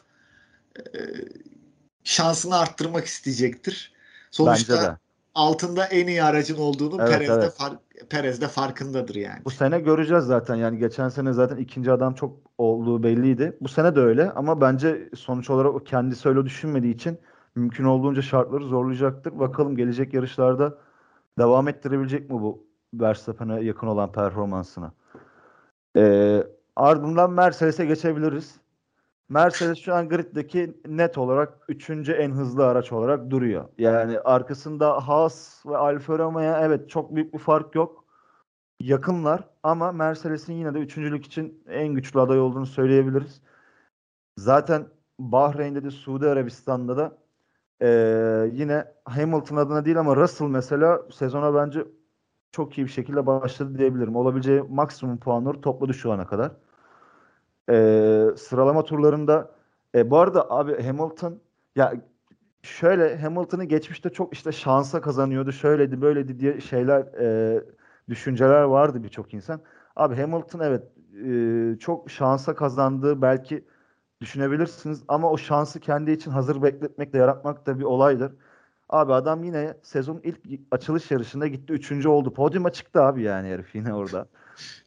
e, 0.78 1.00
şansını 2.04 2.58
arttırmak 2.58 3.06
isteyecektir. 3.06 3.94
Sonuçta 4.32 4.74
Bence 4.76 4.88
de. 4.88 4.98
altında 5.36 5.86
en 5.86 6.08
iyi 6.08 6.24
aracın 6.24 6.58
olduğunu 6.58 7.02
Evet, 7.02 7.12
Perez 7.12 7.30
de 7.30 7.34
evet. 7.34 7.54
far- 7.60 8.08
Perez 8.10 8.42
de 8.42 8.48
farkındadır 8.48 9.16
yani. 9.16 9.42
Bu 9.46 9.50
sene 9.50 9.80
göreceğiz 9.80 10.24
zaten. 10.24 10.56
Yani 10.56 10.78
geçen 10.78 11.10
sene 11.10 11.34
zaten 11.34 11.58
ikinci 11.58 11.92
adam 11.92 12.14
çok 12.14 12.38
olduğu 12.58 13.04
belliydi. 13.04 13.58
Bu 13.62 13.68
sene 13.68 13.96
de 13.96 14.00
öyle 14.00 14.32
ama 14.32 14.62
bence 14.62 15.10
sonuç 15.18 15.50
olarak 15.50 15.74
o 15.74 15.80
kendisi 15.80 16.30
öyle 16.30 16.46
düşünmediği 16.46 16.96
için 16.96 17.20
mümkün 17.60 17.84
olduğunca 17.84 18.22
şartları 18.22 18.66
zorlayacaktır. 18.66 19.40
Bakalım 19.40 19.76
gelecek 19.76 20.14
yarışlarda 20.14 20.78
devam 21.40 21.68
ettirebilecek 21.68 22.30
mi 22.30 22.42
bu 22.42 22.68
Verstappen'e 22.94 23.62
yakın 23.62 23.88
olan 23.88 24.12
performansını? 24.12 24.92
Ee, 25.98 26.44
ardından 26.76 27.32
Mercedes'e 27.32 27.86
geçebiliriz. 27.86 28.60
Mercedes 29.30 29.78
şu 29.78 29.96
an 29.96 30.10
griddeki 30.10 30.78
net 30.88 31.18
olarak 31.18 31.54
üçüncü 31.68 32.12
en 32.12 32.32
hızlı 32.32 32.68
araç 32.68 32.92
olarak 32.92 33.30
duruyor. 33.30 33.66
Yani 33.78 34.20
arkasında 34.20 35.08
Haas 35.08 35.66
ve 35.66 35.78
Alfa 35.78 36.20
Romeo'ya 36.20 36.60
evet 36.62 36.90
çok 36.90 37.16
büyük 37.16 37.34
bir 37.34 37.40
fark 37.40 37.76
yok 37.76 38.06
yakınlar 38.80 39.50
ama 39.64 39.92
Mercedes'in 39.92 40.54
yine 40.54 40.74
de 40.74 40.80
üçüncülük 40.80 41.26
için 41.26 41.64
en 41.68 41.88
güçlü 41.88 42.20
aday 42.20 42.40
olduğunu 42.40 42.66
söyleyebiliriz. 42.66 43.42
Zaten 44.38 44.88
Bahreyn'de 45.20 45.84
de 45.84 45.92
Suudi 45.92 46.28
Arabistan'da 46.28 46.98
da 46.98 47.18
eee, 47.82 48.52
yine 48.54 48.86
Hamilton 49.06 49.56
adına 49.58 49.86
değil 49.86 50.00
ama 50.00 50.16
Russell 50.16 50.48
mesela 50.48 51.02
sezona 51.12 51.54
bence 51.56 51.86
çok 52.52 52.78
iyi 52.78 52.86
bir 52.88 52.92
şekilde 52.92 53.26
başladı 53.28 53.78
diyebilirim. 53.80 54.16
Olabileceği 54.16 54.62
maksimum 54.70 55.18
puanları 55.20 55.62
topladı 55.62 55.94
şu 55.94 56.12
ana 56.12 56.28
kadar. 56.28 56.52
Eee, 57.70 58.28
sıralama 58.38 58.84
turlarında 58.84 59.52
e, 59.96 60.10
bu 60.12 60.18
arada 60.18 60.52
abi 60.52 60.84
Hamilton 60.84 61.42
ya 61.76 61.94
şöyle 62.64 63.18
Hamilton'ı 63.18 63.64
geçmişte 63.66 64.10
çok 64.10 64.34
işte 64.34 64.52
şansa 64.52 65.02
kazanıyordu. 65.02 65.52
Şöyleydi 65.52 66.02
böyleydi 66.02 66.40
diye 66.40 66.62
şeyler 66.62 67.02
e, 67.22 67.64
düşünceler 68.10 68.64
vardı 68.64 69.04
birçok 69.04 69.34
insan. 69.34 69.62
Abi 69.96 70.16
Hamilton 70.16 70.60
evet 70.60 70.84
e, 71.76 71.80
çok 71.80 72.12
şansa 72.12 72.56
kazandığı 72.56 73.22
belki 73.22 73.66
düşünebilirsiniz 74.22 75.04
ama 75.08 75.30
o 75.30 75.38
şansı 75.38 75.80
kendi 75.80 76.12
için 76.12 76.32
hazır 76.32 76.62
bekletmek 76.64 77.14
de 77.14 77.18
yaratmak 77.18 77.66
da 77.66 77.80
bir 77.80 77.84
olaydır. 77.84 78.32
Abi 78.90 79.14
adam 79.14 79.44
yine 79.44 79.74
sezonun 79.84 80.22
ilk 80.24 80.40
açılış 80.72 81.12
yarışında 81.12 81.48
gitti 81.48 81.74
üçüncü 81.74 82.08
oldu. 82.08 82.34
Podyuma 82.34 82.72
çıktı 82.72 83.02
abi 83.02 83.24
yani 83.24 83.48
herif 83.50 83.76
yine 83.76 83.94
orada. 83.94 84.28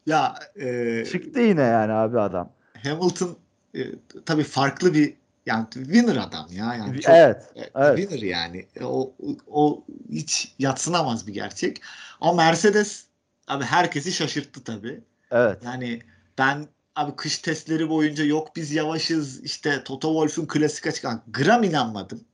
Ya 0.06 0.34
e, 0.56 1.04
Çıktı 1.12 1.40
yine 1.40 1.62
yani 1.62 1.92
abi 1.92 2.20
adam. 2.20 2.52
Hamilton 2.82 3.36
e, 3.74 3.80
tabii 4.26 4.42
farklı 4.42 4.94
bir 4.94 5.14
yani 5.46 5.66
winner 5.70 6.16
adam 6.16 6.46
ya 6.50 6.74
yani 6.74 7.00
çok 7.00 7.14
Evet. 7.14 7.52
e, 7.56 7.70
evet. 7.74 7.98
winner 7.98 8.22
yani 8.22 8.66
o 8.82 9.12
o 9.46 9.84
hiç 10.10 10.54
yatsınamaz 10.58 11.26
bir 11.26 11.34
gerçek. 11.34 11.82
Ama 12.20 12.32
Mercedes 12.32 13.06
abi 13.48 13.64
herkesi 13.64 14.12
şaşırttı 14.12 14.64
tabii. 14.64 15.00
Evet. 15.30 15.58
Yani 15.64 16.02
ben 16.38 16.66
abi 16.96 17.16
kış 17.16 17.38
testleri 17.38 17.88
boyunca 17.88 18.24
yok 18.24 18.56
biz 18.56 18.72
yavaşız 18.72 19.44
işte 19.44 19.84
Toto 19.84 20.08
Wolff'un 20.08 20.46
klasik 20.46 20.86
açık 20.86 21.04
gram 21.26 21.62
inanmadım. 21.62 22.24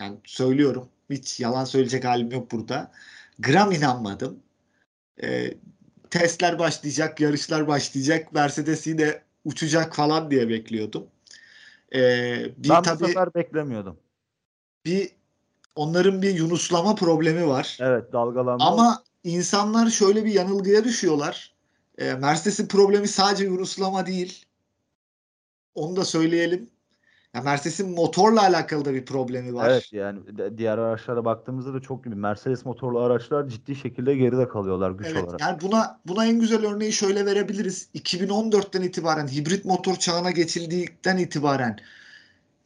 Yani 0.00 0.16
söylüyorum 0.24 0.88
hiç 1.10 1.40
yalan 1.40 1.64
söyleyecek 1.64 2.04
halim 2.04 2.30
yok 2.30 2.52
burada. 2.52 2.92
Gram 3.38 3.72
inanmadım. 3.72 4.38
Ee, 5.22 5.54
testler 6.10 6.58
başlayacak, 6.58 7.20
yarışlar 7.20 7.68
başlayacak. 7.68 8.32
Mercedes 8.32 8.86
yine 8.86 9.22
uçacak 9.44 9.96
falan 9.96 10.30
diye 10.30 10.48
bekliyordum. 10.48 11.06
Ee, 11.94 12.52
bir 12.56 12.68
Ben 12.68 12.78
bu 12.78 12.82
tabii 12.82 13.06
sefer 13.06 13.34
beklemiyordum. 13.34 13.96
bir 14.84 15.10
onların 15.74 16.22
bir 16.22 16.34
yunuslama 16.34 16.94
problemi 16.94 17.48
var. 17.48 17.78
Evet 17.80 18.12
dalgalanma. 18.12 18.66
Ama 18.66 19.02
insanlar 19.24 19.90
şöyle 19.90 20.24
bir 20.24 20.32
yanılgıya 20.32 20.84
düşüyorlar. 20.84 21.57
E, 21.98 22.14
Mercedes'in 22.14 22.66
problemi 22.66 23.08
sadece 23.08 23.44
yunuslama 23.44 24.06
değil. 24.06 24.44
Onu 25.74 25.96
da 25.96 26.04
söyleyelim. 26.04 26.70
Ya 27.34 27.42
Mercedes'in 27.42 27.90
motorla 27.90 28.40
alakalı 28.42 28.84
da 28.84 28.94
bir 28.94 29.04
problemi 29.04 29.54
var. 29.54 29.70
Evet 29.70 29.92
yani 29.92 30.20
diğer 30.58 30.78
araçlara 30.78 31.24
baktığımızda 31.24 31.74
da 31.74 31.80
çok 31.80 32.04
gibi 32.04 32.14
Mercedes 32.14 32.64
motorlu 32.64 33.00
araçlar 33.00 33.48
ciddi 33.48 33.76
şekilde 33.76 34.16
geride 34.16 34.48
kalıyorlar 34.48 34.90
güç 34.90 35.06
Evet, 35.06 35.24
olarak. 35.24 35.40
yani 35.40 35.60
buna 35.60 36.00
buna 36.06 36.26
en 36.26 36.40
güzel 36.40 36.66
örneği 36.66 36.92
şöyle 36.92 37.26
verebiliriz. 37.26 37.88
2014'ten 37.94 38.82
itibaren 38.82 39.26
hibrit 39.26 39.64
motor 39.64 39.96
çağına 39.96 40.30
geçildikten 40.30 41.16
itibaren 41.16 41.78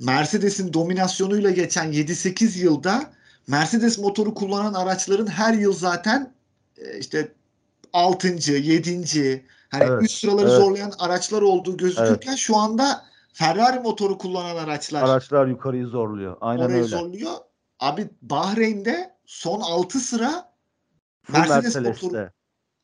Mercedes'in 0.01 0.73
dominasyonuyla 0.73 1.51
geçen 1.51 1.93
7-8 1.93 2.59
yılda 2.59 3.13
Mercedes 3.47 3.99
motoru 3.99 4.35
kullanan 4.35 4.75
araçların 4.75 5.27
her 5.27 5.55
yıl 5.55 5.73
zaten 5.73 6.33
e, 6.79 6.99
işte 6.99 7.33
6. 7.93 8.29
7. 8.53 9.47
hani 9.71 9.85
Evet, 9.85 10.03
üst 10.03 10.19
sıraları 10.19 10.49
evet. 10.49 10.61
zorlayan 10.61 10.93
araçlar 10.99 11.43
olduğu 11.43 11.77
gözükürken 11.77 12.35
şu 12.35 12.57
anda 12.57 13.05
Ferrari 13.33 13.81
motoru 13.81 14.19
kullanan 14.19 14.57
araçlar 14.57 15.03
Araçlar 15.03 15.47
yukarıyı 15.47 15.87
zorluyor. 15.87 16.37
Aynen 16.41 16.63
orayı 16.65 16.77
öyle. 16.77 16.87
zorluyor. 16.89 17.33
Abi 17.81 18.11
Bahreyn'de 18.23 19.17
son 19.27 19.61
6 19.61 20.01
sıra 20.01 20.53
Full 21.25 21.35
Mercedes 21.39 21.75
Mercedes'te. 21.75 22.07
motoru 22.07 22.31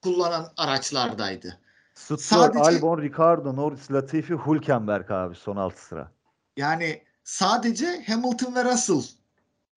kullanan 0.03 0.53
araçlardaydı. 0.57 1.59
Stroll, 1.95 2.19
Sadece- 2.19 2.61
Albon, 2.79 3.03
Ricardo, 3.03 3.57
Norris, 3.57 3.91
Latifi, 3.93 4.35
Hülkenberg 4.47 5.11
abi 5.11 5.35
son 5.35 5.57
6 5.57 5.83
sıra. 5.87 6.13
Yani 6.57 7.03
sadece 7.25 8.05
Hamilton 8.07 8.55
ve 8.55 8.65
Russell 8.65 9.03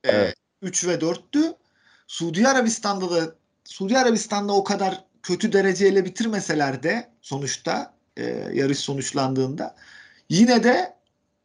Evet. 0.04 0.36
3 0.62 0.88
ve 0.88 0.94
4'tü. 1.02 1.56
Suudi 2.08 2.48
Arabistan'da 2.48 3.12
da 3.12 3.36
Suudi 3.64 3.98
Arabistan'da 3.98 4.54
o 4.54 4.64
kadar 4.64 5.04
kötü 5.24 5.54
dereceyle 5.54 6.06
bitirmeseler 6.06 6.84
de 6.84 7.12
sonuçta 7.22 7.94
e, 8.18 8.24
yarış 8.54 8.80
sonuçlandığında 8.80 9.76
yine 10.30 10.64
de 10.64 10.98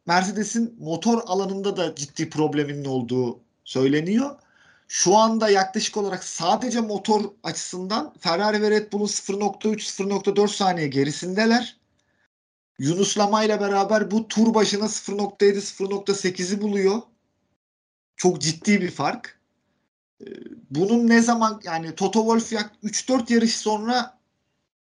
Mercedes'in 0.05 0.75
motor 0.79 1.21
alanında 1.25 1.77
da 1.77 1.95
ciddi 1.95 2.29
probleminin 2.29 2.85
olduğu 2.85 3.39
söyleniyor. 3.63 4.35
Şu 4.87 5.15
anda 5.17 5.49
yaklaşık 5.49 5.97
olarak 5.97 6.23
sadece 6.23 6.81
motor 6.81 7.31
açısından 7.43 8.13
Ferrari 8.19 8.61
ve 8.61 8.71
Red 8.71 8.93
Bull'un 8.93 9.05
0.3-0.4 9.05 10.47
saniye 10.47 10.87
gerisindeler. 10.87 11.77
Yunuslama 12.79 13.43
ile 13.43 13.59
beraber 13.59 14.11
bu 14.11 14.27
tur 14.27 14.53
başına 14.53 14.85
0.7-0.8'i 14.85 16.61
buluyor. 16.61 17.01
Çok 18.15 18.41
ciddi 18.41 18.81
bir 18.81 18.91
fark. 18.91 19.36
Ee, 20.21 20.25
Bunun 20.69 21.07
ne 21.07 21.21
zaman 21.21 21.61
yani 21.63 21.95
Toto 21.95 22.19
Wolff 22.19 22.53
yak 22.53 22.71
3-4 22.83 23.33
yarış 23.33 23.57
sonra 23.57 24.17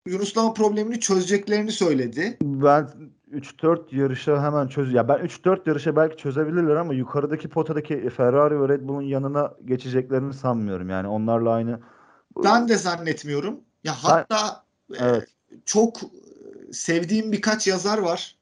Yunuslama 0.06 0.54
problemini 0.54 1.00
çözeceklerini 1.00 1.72
söyledi. 1.72 2.38
Ben 2.42 2.90
3-4 3.32 3.96
yarışa 3.96 4.44
hemen 4.44 4.68
çöz 4.68 4.94
ya 4.94 5.08
ben 5.08 5.18
3-4 5.18 5.70
yarışa 5.70 5.96
belki 5.96 6.18
çözebilirler 6.18 6.76
ama 6.76 6.94
yukarıdaki 6.94 7.50
potadaki 7.50 8.10
Ferrari 8.10 8.62
ve 8.62 8.70
Red 8.70 8.88
Bull'un 8.88 9.02
yanına 9.02 9.54
geçeceklerini 9.66 10.34
sanmıyorum. 10.34 10.90
Yani 10.90 11.08
onlarla 11.08 11.50
aynı 11.50 11.80
Ben 12.44 12.70
de 12.70 12.76
zannetmiyorum. 12.76 13.60
Ya 13.84 13.94
hatta 14.04 14.64
e, 14.94 14.98
Evet. 15.00 15.28
çok 15.66 16.04
e, 16.04 16.74
sevdiğim 16.74 17.32
birkaç 17.32 17.68
yazar 17.68 17.98
var. 17.98 18.36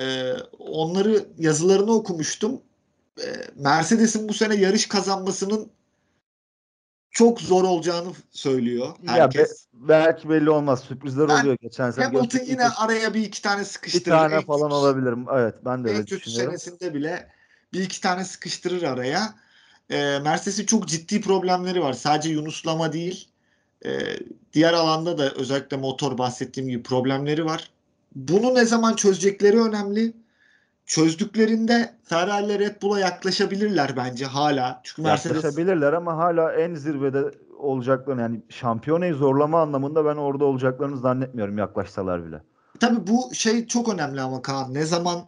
E, 0.00 0.32
onları 0.58 1.24
yazılarını 1.38 1.92
okumuştum. 1.92 2.60
E, 3.18 3.26
Mercedes'in 3.56 4.28
bu 4.28 4.32
sene 4.34 4.54
yarış 4.54 4.88
kazanmasının 4.88 5.70
çok 7.10 7.40
zor 7.40 7.64
olacağını 7.64 8.08
söylüyor 8.30 8.86
Ya 9.02 9.12
herkes. 9.12 9.66
belki 9.72 10.28
belli 10.28 10.50
olmaz. 10.50 10.80
Sürprizler 10.80 11.28
Ben- 11.28 11.40
oluyor 11.40 11.56
geçen 11.62 11.90
sene. 11.90 12.04
Hamilton 12.04 12.38
yine 12.46 12.68
araya 12.68 13.14
bir 13.14 13.20
iki 13.24 13.42
tane 13.42 13.60
bir 13.60 13.64
sıkıştırır. 13.66 14.04
tane 14.16 14.34
En 14.34 14.42
falan 14.42 14.62
kötü- 14.62 14.74
olabilir. 14.74 15.14
Evet 15.34 15.54
ben 15.64 15.84
de 15.84 15.88
En 15.90 15.94
öyle 15.94 16.04
kötü 16.04 16.24
düşünüyorum. 16.26 16.58
senesinde 16.58 16.94
bile 16.94 17.28
bir 17.72 17.82
iki 17.82 18.00
tane 18.00 18.24
sıkıştırır 18.24 18.82
araya. 18.82 19.34
E, 19.90 20.18
Mercedes'in 20.24 20.66
çok 20.66 20.88
ciddi 20.88 21.20
problemleri 21.20 21.82
var. 21.82 21.92
Sadece 21.92 22.28
Yunuslama 22.30 22.92
değil. 22.92 23.28
e, 23.84 23.90
diğer 24.52 24.72
alanda 24.72 25.18
da 25.18 25.30
özellikle 25.30 25.76
motor 25.76 26.18
bahsettiğim 26.18 26.68
gibi 26.68 26.82
problemleri 26.82 27.44
var. 27.44 27.70
Bunu 28.14 28.54
ne 28.54 28.64
zaman 28.64 28.94
çözecekleri 28.94 29.60
önemli. 29.60 30.12
Çözdüklerinde 30.88 31.94
Ferrari 32.04 32.44
ile 32.44 32.58
Red 32.58 32.82
Bull'a 32.82 33.00
yaklaşabilirler 33.00 33.96
bence 33.96 34.26
hala. 34.26 34.80
Çünkü 34.84 35.02
Mercedes 35.02 35.36
Yaklaşabilirler 35.36 35.92
ama 35.92 36.16
hala 36.16 36.52
en 36.52 36.74
zirvede 36.74 37.24
olacaklarını 37.58 38.20
yani 38.20 38.42
şampiyonayı 38.48 39.14
zorlama 39.14 39.62
anlamında 39.62 40.04
ben 40.04 40.16
orada 40.16 40.44
olacaklarını 40.44 40.98
zannetmiyorum 40.98 41.58
yaklaşsalar 41.58 42.26
bile. 42.26 42.42
Tabii 42.80 43.06
bu 43.06 43.34
şey 43.34 43.66
çok 43.66 43.94
önemli 43.94 44.20
ama 44.20 44.42
Kaan. 44.42 44.74
Ne 44.74 44.84
zaman 44.84 45.20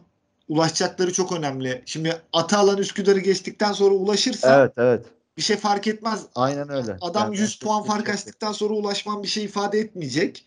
ulaşacakları 0.47 1.13
çok 1.13 1.31
önemli. 1.31 1.83
Şimdi 1.85 2.15
Atalan 2.33 2.77
Üsküdar'ı 2.77 3.19
geçtikten 3.19 3.71
sonra 3.71 3.95
ulaşırsa 3.95 4.59
Evet 4.59 4.73
evet. 4.77 5.05
bir 5.37 5.41
şey 5.41 5.57
fark 5.57 5.87
etmez. 5.87 6.25
Aynen 6.35 6.69
öyle. 6.69 6.97
Adam 7.01 7.23
Yani 7.23 7.37
100 7.37 7.59
puan 7.59 7.83
fark 7.83 8.09
açtıktan 8.09 8.51
sonra 8.51 8.73
ulaşman 8.73 9.23
bir 9.23 9.27
şey 9.27 9.43
ifade 9.43 9.79
etmeyecek. 9.79 10.45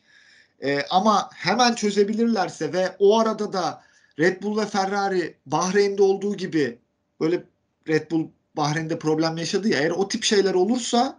Ee, 0.65 0.83
ama 0.91 1.31
hemen 1.35 1.75
çözebilirlerse 1.75 2.73
ve 2.73 2.97
o 2.99 3.19
arada 3.21 3.53
da 3.53 3.83
Red 4.19 4.43
Bull 4.43 4.59
ve 4.59 4.67
Ferrari 4.67 5.35
Bahreyn'de 5.47 6.03
olduğu 6.03 6.37
gibi 6.37 6.79
böyle 7.21 7.45
Red 7.89 8.11
Bull 8.11 8.29
Bahreyn'de 8.57 8.99
problem 8.99 9.37
yaşadı 9.37 9.69
ya 9.69 9.79
eğer 9.79 9.91
o 9.91 10.09
tip 10.09 10.25
şeyler 10.25 10.55
olursa 10.55 11.19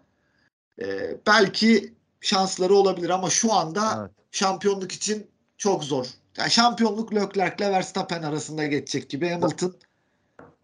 e, 0.81 1.17
belki 1.27 1.93
şansları 2.21 2.73
olabilir 2.73 3.09
ama 3.09 3.29
şu 3.29 3.53
anda 3.53 3.99
Evet. 3.99 4.11
şampiyonluk 4.31 4.91
için 4.91 5.27
çok 5.57 5.83
zor. 5.83 6.05
Yani 6.37 6.51
şampiyonluk 6.51 7.13
Leclerc 7.13 7.55
ile 7.65 7.71
Verstappen 7.71 8.23
arasında 8.23 8.65
geçecek 8.65 9.09
gibi 9.09 9.29
Hamilton 9.29 9.73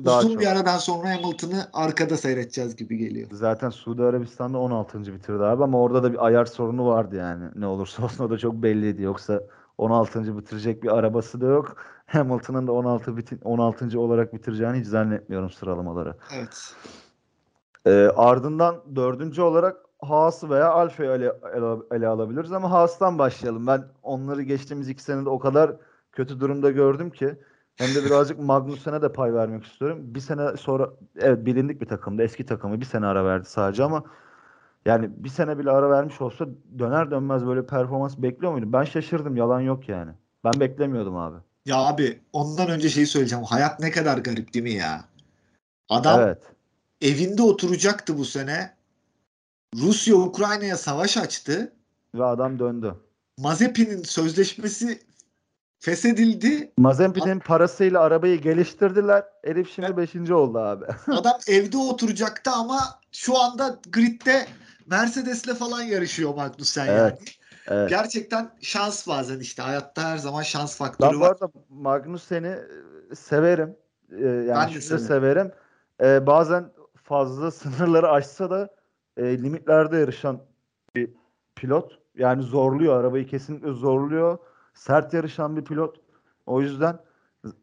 Daha 0.05 0.19
uzun 0.19 0.31
çok. 0.31 0.41
bir 0.41 0.47
aradan 0.47 0.77
sonra 0.77 1.09
Hamilton'ı 1.09 1.69
arkada 1.73 2.17
seyredeceğiz 2.17 2.75
gibi 2.75 2.97
geliyor. 2.97 3.29
Zaten 3.31 3.69
Suudi 3.69 4.03
Arabistan'da 4.03 4.57
16. 4.57 5.13
bitirdi 5.13 5.43
abi 5.43 5.63
ama 5.63 5.79
orada 5.81 6.03
da 6.03 6.13
bir 6.13 6.25
ayar 6.25 6.45
sorunu 6.45 6.85
vardı 6.85 7.15
yani. 7.15 7.45
Ne 7.55 7.67
olursa 7.67 8.03
olsun 8.03 8.23
o 8.23 8.29
da 8.29 8.37
çok 8.37 8.53
belliydi. 8.53 9.01
Yoksa 9.01 9.41
16. 9.77 10.37
bitirecek 10.37 10.83
bir 10.83 10.97
arabası 10.97 11.41
da 11.41 11.45
yok. 11.45 11.75
Hamilton'ın 12.11 12.67
da 12.67 12.71
16 12.71 13.17
bitin 13.17 13.39
16. 13.43 13.99
olarak 13.99 14.33
bitireceğini 14.33 14.79
hiç 14.79 14.87
zannetmiyorum 14.87 15.49
sıralamaları. 15.49 16.15
Evet. 16.35 16.75
Ee, 17.85 18.11
ardından 18.15 18.75
dördüncü 18.95 19.41
olarak 19.41 19.77
Haas'ı 20.01 20.49
veya 20.49 20.71
Alfa'yı 20.71 21.09
ele, 21.09 21.33
ele, 21.55 21.77
ele 21.91 22.07
alabiliriz 22.07 22.51
ama 22.51 22.71
Haas'tan 22.71 23.19
başlayalım. 23.19 23.67
Ben 23.67 23.83
onları 24.03 24.41
geçtiğimiz 24.41 24.89
iki 24.89 25.03
senede 25.03 25.29
o 25.29 25.39
kadar 25.39 25.75
kötü 26.11 26.39
durumda 26.39 26.71
gördüm 26.71 27.09
ki 27.09 27.39
hem 27.75 27.87
de 27.95 28.05
birazcık 28.05 28.39
Magnussen'e 28.43 29.01
de 29.01 29.11
pay 29.11 29.33
vermek 29.33 29.65
istiyorum. 29.65 29.99
Bir 30.01 30.19
sene 30.19 30.57
sonra 30.57 30.89
evet 31.19 31.45
bilindik 31.45 31.81
bir 31.81 31.87
takımdı. 31.87 32.23
Eski 32.23 32.45
takımı 32.45 32.79
bir 32.79 32.85
sene 32.85 33.05
ara 33.05 33.25
verdi 33.25 33.45
sadece 33.45 33.83
ama 33.83 34.03
yani 34.85 35.09
bir 35.17 35.29
sene 35.29 35.57
bile 35.57 35.71
ara 35.71 35.89
vermiş 35.89 36.21
olsa 36.21 36.45
döner 36.79 37.11
dönmez 37.11 37.47
böyle 37.47 37.65
performans 37.65 38.17
bekliyor 38.17 38.51
muydum? 38.51 38.73
Ben 38.73 38.83
şaşırdım. 38.83 39.37
Yalan 39.37 39.61
yok 39.61 39.89
yani. 39.89 40.11
Ben 40.43 40.59
beklemiyordum 40.59 41.17
abi. 41.17 41.37
Ya 41.65 41.77
abi 41.77 42.19
ondan 42.33 42.69
önce 42.69 42.89
şeyi 42.89 43.07
söyleyeceğim. 43.07 43.43
Hayat 43.43 43.79
ne 43.79 43.91
kadar 43.91 44.17
garip 44.17 44.53
değil 44.53 44.63
mi 44.63 44.73
ya? 44.73 45.05
Adam 45.89 46.21
Evet. 46.21 46.37
evinde 47.01 47.41
oturacaktı 47.41 48.17
bu 48.17 48.25
sene. 48.25 48.73
Rusya 49.75 50.15
Ukrayna'ya 50.15 50.77
savaş 50.77 51.17
açtı. 51.17 51.73
Ve 52.15 52.23
adam 52.23 52.59
döndü. 52.59 52.95
Mazepin'in 53.37 54.03
sözleşmesi 54.03 55.01
feshedildi. 55.79 56.71
Mazepin'in 56.77 57.39
parasıyla 57.39 58.01
arabayı 58.01 58.41
geliştirdiler. 58.41 59.23
Herif 59.45 59.75
şimdi 59.75 59.97
5. 59.97 60.31
oldu 60.31 60.59
abi. 60.59 60.85
Adam 61.07 61.37
evde 61.47 61.77
oturacaktı 61.77 62.51
ama 62.51 62.99
şu 63.11 63.39
anda 63.39 63.79
gridde 63.89 64.47
Mercedes'le 64.85 65.55
falan 65.59 65.81
yarışıyor 65.81 66.35
Magnussen 66.35 66.85
yani. 66.85 67.17
Evet. 67.67 67.89
Gerçekten 67.89 68.51
şans 68.61 69.07
bazen 69.07 69.39
işte. 69.39 69.61
Hayatta 69.63 70.03
her 70.03 70.17
zaman 70.17 70.41
şans 70.41 70.77
faktörü 70.77 71.09
Ben 71.11 71.19
bu 71.19 71.21
var. 71.23 71.29
arada 71.31 71.51
Magnussen'i 71.69 72.47
e, 73.11 73.15
severim. 73.15 73.75
Ee, 74.11 74.25
yani 74.25 74.47
Ben 74.49 74.73
de 74.73 74.81
severim. 74.81 75.05
severim. 75.05 75.51
Ee, 76.03 76.27
bazen 76.27 76.71
fazla 77.03 77.51
sınırları 77.51 78.09
aşsa 78.09 78.49
da 78.49 78.69
e, 79.17 79.37
limitlerde 79.43 79.97
yarışan 79.97 80.39
bir 80.95 81.09
pilot. 81.55 81.99
Yani 82.15 82.43
zorluyor. 82.43 82.99
Arabayı 82.99 83.27
kesinlikle 83.27 83.71
zorluyor. 83.71 84.37
Sert 84.73 85.13
yarışan 85.13 85.57
bir 85.57 85.63
pilot. 85.63 85.95
O 86.45 86.61
yüzden 86.61 86.99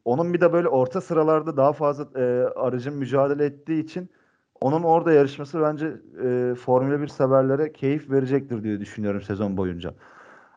onun 0.05 0.35
bir 0.35 0.41
de 0.41 0.53
böyle 0.53 0.69
orta 0.69 1.01
sıralarda 1.01 1.57
daha 1.57 1.73
fazla 1.73 2.21
e, 2.21 2.45
aracın 2.45 2.95
mücadele 2.95 3.45
ettiği 3.45 3.85
için 3.85 4.11
onun 4.61 4.83
orada 4.83 5.13
yarışması 5.13 5.61
bence 5.63 5.87
e, 6.25 6.55
Formula 6.55 7.01
1 7.01 7.09
severlere 7.09 7.73
keyif 7.73 8.11
verecektir 8.11 8.63
diye 8.65 8.81
düşünüyorum 8.81 9.23
sezon 9.23 9.57
boyunca. 9.57 9.95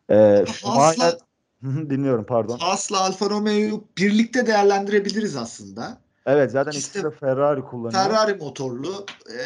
Ee, 0.10 0.46
Schumacher 0.48 1.18
dinliyorum 1.64 2.26
pardon. 2.26 2.58
Haas'la 2.58 3.00
Alfa 3.00 3.30
Romeo'yu 3.30 3.84
birlikte 3.98 4.48
değerlendirebiliriz 4.48 5.36
aslında. 5.36 5.98
Evet 6.26 6.52
zaten 6.52 6.72
İkisi 6.72 7.04
de 7.04 7.12
Ferrari 7.12 7.62
kullanıyor. 7.62 8.04
Ferrari 8.04 8.34
motorlu. 8.34 9.06
Ee, 9.30 9.42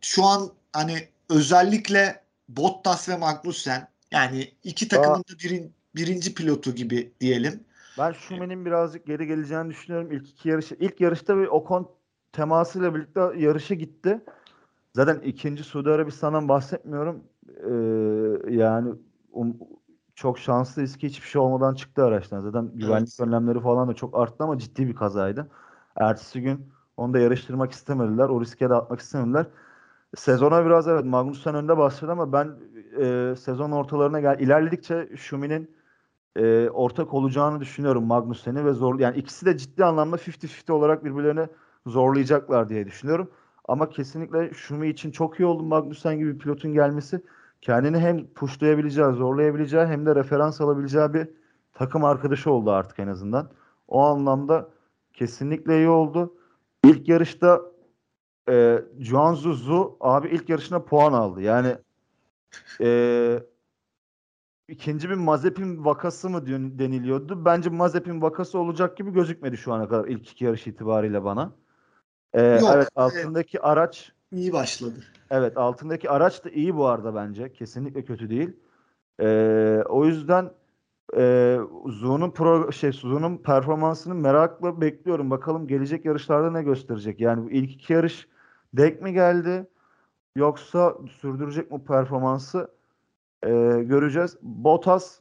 şu 0.00 0.24
an 0.24 0.50
hani 0.72 1.08
özellikle 1.30 2.22
Bottas 2.48 3.08
ve 3.08 3.16
Magnussen 3.16 3.88
yani 4.10 4.52
iki 4.64 4.88
takımın 4.88 5.18
da 5.18 5.38
birin, 5.44 5.72
birinci 5.96 6.34
pilotu 6.34 6.74
gibi 6.74 7.12
diyelim. 7.20 7.60
Ben 7.98 8.12
Schumacher'in 8.12 8.64
birazcık 8.64 9.06
geri 9.06 9.26
geleceğini 9.26 9.70
düşünüyorum. 9.70 10.12
İlk 10.12 10.28
iki 10.28 10.48
yarışı, 10.48 10.76
ilk 10.80 11.00
yarışta 11.00 11.38
bir 11.38 11.46
Ocon 11.46 11.90
temasıyla 12.36 12.94
birlikte 12.94 13.20
yarışa 13.36 13.74
gitti. 13.74 14.24
Zaten 14.94 15.20
ikinci 15.20 15.64
Suudi 15.64 15.90
Arabistan'dan 15.90 16.48
bahsetmiyorum. 16.48 17.24
Ee, 17.48 18.54
yani 18.54 18.94
um- 19.32 19.56
çok 20.14 20.38
şanslıyız 20.38 20.96
ki 20.96 21.08
hiçbir 21.08 21.26
şey 21.26 21.40
olmadan 21.40 21.74
çıktı 21.74 22.04
araçtan. 22.04 22.40
Zaten 22.40 22.70
güvenlik 22.74 23.08
Evet. 23.20 23.28
önlemleri 23.28 23.60
falan 23.60 23.88
da 23.88 23.94
çok 23.94 24.18
arttı 24.18 24.44
ama 24.44 24.58
ciddi 24.58 24.88
bir 24.88 24.94
kazaydı. 24.94 25.50
Ertesi 25.96 26.42
gün 26.42 26.68
onu 26.96 27.14
da 27.14 27.18
yarıştırmak 27.18 27.72
istemediler. 27.72 28.28
O 28.28 28.40
riske 28.40 28.70
de 28.70 28.74
atmak 28.74 29.00
istemediler. 29.00 29.46
Sezona 30.16 30.66
biraz 30.66 30.88
evet 30.88 31.04
Magnussen 31.04 31.54
önde 31.54 31.76
başladı 31.76 32.12
ama 32.12 32.32
ben 32.32 32.50
e, 33.00 33.34
sezon 33.36 33.70
ortalarına 33.70 34.20
gel 34.20 34.40
ilerledikçe 34.40 35.08
Şumi'nin 35.16 35.76
e, 36.36 36.68
ortak 36.70 37.14
olacağını 37.14 37.60
düşünüyorum 37.60 38.04
Magnussen'i 38.04 38.64
ve 38.64 38.72
zor 38.72 39.00
yani 39.00 39.16
ikisi 39.16 39.46
de 39.46 39.58
ciddi 39.58 39.84
anlamda 39.84 40.16
50-50 40.16 40.72
olarak 40.72 41.04
birbirlerini 41.04 41.48
zorlayacaklar 41.86 42.68
diye 42.68 42.86
düşünüyorum. 42.86 43.30
Ama 43.68 43.88
kesinlikle 43.88 44.54
Şumi 44.54 44.88
için 44.88 45.10
çok 45.10 45.40
iyi 45.40 45.46
oldu 45.46 45.62
Magnussen 45.62 46.18
gibi 46.18 46.34
bir 46.34 46.38
pilotun 46.38 46.72
gelmesi. 46.72 47.22
Kendini 47.60 47.98
hem 47.98 48.26
pushlayabileceği, 48.26 49.12
zorlayabileceği 49.12 49.86
hem 49.86 50.06
de 50.06 50.14
referans 50.14 50.60
alabileceği 50.60 51.14
bir 51.14 51.28
takım 51.72 52.04
arkadaşı 52.04 52.50
oldu 52.50 52.70
artık 52.70 52.98
en 52.98 53.08
azından. 53.08 53.50
O 53.88 54.00
anlamda 54.00 54.68
kesinlikle 55.12 55.76
iyi 55.76 55.88
oldu. 55.88 56.34
İlk 56.84 57.08
yarışta 57.08 57.62
e, 58.48 58.82
Juan 58.98 59.34
Zuzu 59.34 59.96
abi 60.00 60.28
ilk 60.28 60.48
yarışına 60.48 60.82
puan 60.82 61.12
aldı. 61.12 61.42
Yani 61.42 61.76
e, 62.80 63.40
ikinci 64.68 65.10
bir 65.10 65.14
Mazepin 65.14 65.84
vakası 65.84 66.30
mı 66.30 66.46
deniliyordu. 66.78 67.44
Bence 67.44 67.70
Mazepin 67.70 68.22
vakası 68.22 68.58
olacak 68.58 68.96
gibi 68.96 69.12
gözükmedi 69.12 69.56
şu 69.56 69.72
ana 69.72 69.88
kadar 69.88 70.08
ilk 70.08 70.30
iki 70.32 70.44
yarış 70.44 70.66
itibariyle 70.66 71.24
bana. 71.24 71.52
E, 72.34 72.42
Yok, 72.42 72.70
evet 72.74 72.88
altındaki 72.96 73.60
araç 73.60 74.12
İyi 74.32 74.52
başladı. 74.52 74.98
Evet 75.30 75.56
altındaki 75.56 76.10
araç 76.10 76.44
da 76.44 76.50
iyi 76.50 76.76
bu 76.76 76.86
arada 76.86 77.14
bence. 77.14 77.52
Kesinlikle 77.52 78.04
kötü 78.04 78.30
değil. 78.30 78.56
Ee, 79.20 79.82
o 79.88 80.04
yüzden 80.04 80.50
e, 81.16 81.58
Zu'nun 81.86 82.30
pro 82.30 82.72
şey 82.72 82.92
Zu'nun 82.92 83.36
performansını 83.36 84.14
merakla 84.14 84.80
bekliyorum. 84.80 85.30
Bakalım 85.30 85.66
gelecek 85.66 86.04
yarışlarda 86.04 86.50
ne 86.50 86.62
gösterecek. 86.62 87.20
Yani 87.20 87.44
bu 87.44 87.50
ilk 87.50 87.72
iki 87.72 87.92
yarış 87.92 88.28
denk 88.74 89.02
mi 89.02 89.12
geldi 89.12 89.66
yoksa 90.36 90.96
sürdürecek 91.20 91.70
mi 91.70 91.84
performansı 91.84 92.68
Ee, 93.42 93.48
göreceğiz. 93.82 94.36
Bottas 94.42 95.20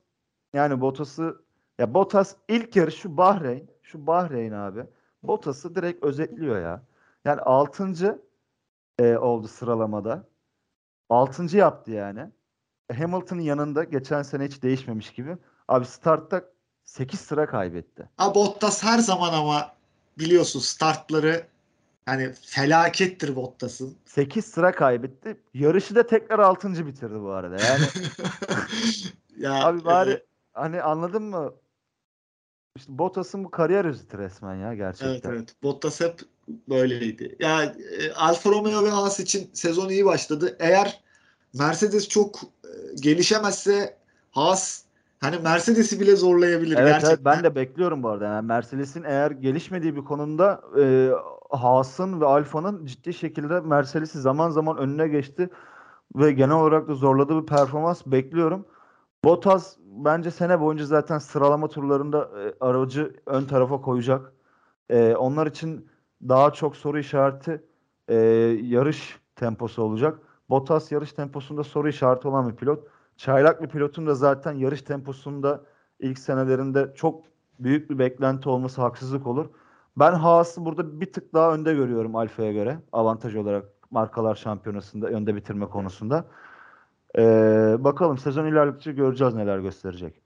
yani 0.53 0.81
Bottas'ı 0.81 1.41
ya 1.79 1.93
Bottas 1.93 2.35
ilk 2.47 2.75
yarış 2.75 2.95
şu 2.95 3.17
Bahreyn 3.17 3.67
şu 3.83 4.07
Bahreyn 4.07 4.51
abi 4.51 4.83
Bottas'ı 5.23 5.75
direkt 5.75 6.03
özetliyor 6.03 6.61
ya. 6.61 6.83
Yani 7.25 7.41
6 7.41 8.21
e, 8.99 9.17
oldu 9.17 9.47
sıralamada. 9.47 10.27
Altıncı 11.09 11.57
yaptı 11.57 11.91
yani. 11.91 12.31
Hamilton'ın 12.97 13.41
yanında 13.41 13.83
geçen 13.83 14.23
sene 14.23 14.45
hiç 14.45 14.63
değişmemiş 14.63 15.13
gibi. 15.13 15.38
Abi 15.67 15.85
startta 15.85 16.43
8 16.83 17.19
sıra 17.19 17.47
kaybetti. 17.47 18.09
Ha 18.17 18.35
Bottas 18.35 18.83
her 18.83 18.99
zaman 18.99 19.33
ama 19.33 19.75
biliyorsun 20.19 20.59
startları 20.59 21.47
hani 22.05 22.33
felakettir 22.33 23.35
Bottas'ın. 23.35 23.97
8 24.05 24.45
sıra 24.45 24.71
kaybetti. 24.71 25.38
Yarışı 25.53 25.95
da 25.95 26.07
tekrar 26.07 26.39
6. 26.39 26.88
bitirdi 26.88 27.21
bu 27.21 27.31
arada. 27.31 27.55
Yani 27.65 27.85
ya 29.38 29.65
abi 29.65 29.85
bari 29.85 30.11
e, 30.11 30.25
hani 30.53 30.81
anladın 30.81 31.23
mı? 31.23 31.53
İşte 32.75 32.97
Bottas'ın 32.97 33.43
bu 33.43 33.51
kariyer 33.51 33.85
özeti 33.85 34.17
resmen 34.17 34.55
ya 34.55 34.73
gerçekten. 34.73 35.09
Evet 35.09 35.25
evet. 35.25 35.55
Bottas 35.63 36.01
hep 36.01 36.19
böyleydi. 36.69 37.35
Ya 37.39 37.63
e, 37.63 38.11
Alfa 38.13 38.49
Romeo 38.49 38.83
ve 38.83 38.89
Haas 38.89 39.19
için 39.19 39.49
sezon 39.53 39.89
iyi 39.89 40.05
başladı. 40.05 40.57
Eğer 40.59 41.03
Mercedes 41.53 42.09
çok 42.09 42.39
e, 42.43 42.69
gelişemezse 43.01 43.97
Haas 44.31 44.83
hani 45.19 45.38
Mercedes'i 45.38 45.99
bile 45.99 46.15
zorlayabilir 46.15 46.77
Evet, 46.77 46.88
gerçekten. 46.88 47.09
evet 47.09 47.25
ben 47.25 47.43
de 47.43 47.55
bekliyorum 47.55 48.03
bu 48.03 48.09
arada. 48.09 48.25
Yani 48.25 48.47
Mercedes'in 48.47 49.03
eğer 49.03 49.31
gelişmediği 49.31 49.95
bir 49.95 50.03
konumda 50.03 50.61
e, 50.79 51.11
Haas'ın 51.49 52.21
ve 52.21 52.25
Alfa'nın 52.25 52.85
ciddi 52.85 53.13
şekilde 53.13 53.59
Mercedes'i 53.59 54.21
zaman 54.21 54.49
zaman 54.49 54.77
önüne 54.77 55.07
geçti 55.07 55.49
ve 56.15 56.31
genel 56.31 56.55
olarak 56.55 56.88
da 56.88 56.95
zorladığı 56.95 57.41
bir 57.41 57.45
performans 57.45 58.01
bekliyorum. 58.05 58.65
Bottas 59.23 59.77
bence 59.95 60.31
sene 60.31 60.62
boyunca 60.62 60.86
zaten 60.86 61.17
sıralama 61.17 61.67
turlarında 61.67 62.29
e, 62.43 62.53
aracı 62.60 63.15
ön 63.25 63.45
tarafa 63.45 63.81
koyacak. 63.81 64.34
E, 64.89 65.15
onlar 65.15 65.47
için 65.47 65.88
daha 66.29 66.53
çok 66.53 66.75
soru 66.75 66.99
işareti 66.99 67.63
e, 68.08 68.15
yarış 68.62 69.19
temposu 69.36 69.84
olacak. 69.84 70.19
Bottas 70.49 70.91
yarış 70.91 71.13
temposunda 71.13 71.63
soru 71.63 71.89
işareti 71.89 72.27
olan 72.27 72.49
bir 72.49 72.55
pilot. 72.55 72.88
Çaylak 73.17 73.62
bir 73.62 73.67
pilotun 73.67 74.08
da 74.08 74.15
zaten 74.15 74.53
yarış 74.53 74.81
temposunda 74.81 75.63
ilk 75.99 76.19
senelerinde 76.19 76.93
çok 76.95 77.23
büyük 77.60 77.89
bir 77.89 77.99
beklenti 77.99 78.49
olması 78.49 78.81
haksızlık 78.81 79.27
olur. 79.27 79.49
Ben 79.97 80.13
Haas'ı 80.13 80.65
burada 80.65 81.01
bir 81.01 81.13
tık 81.13 81.34
daha 81.34 81.53
önde 81.53 81.73
görüyorum 81.73 82.15
Alfa'ya 82.15 82.51
göre. 82.51 82.79
Avantaj 82.91 83.36
olarak 83.36 83.65
markalar 83.91 84.36
şampiyonasında 84.36 85.08
önde 85.08 85.36
bitirme 85.36 85.65
konusunda. 85.65 86.25
Ee, 87.17 87.75
bakalım 87.80 88.17
sezon 88.17 88.45
ilerledikçe 88.45 88.91
göreceğiz 88.91 89.34
neler 89.34 89.60
gösterecek. 89.60 90.21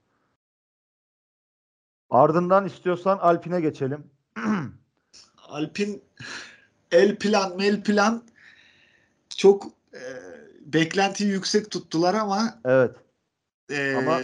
Ardından 2.10 2.66
istiyorsan 2.66 3.18
Alpine 3.18 3.60
geçelim. 3.60 4.10
Alpin 5.48 6.02
el 6.92 7.16
plan 7.16 7.56
mel 7.56 7.82
plan 7.82 8.22
çok 9.36 9.66
e, 9.94 10.02
beklentiyi 10.60 11.30
yüksek 11.30 11.70
tuttular 11.70 12.14
ama 12.14 12.60
Evet. 12.64 12.96
e, 13.70 13.96
Ama 13.96 14.20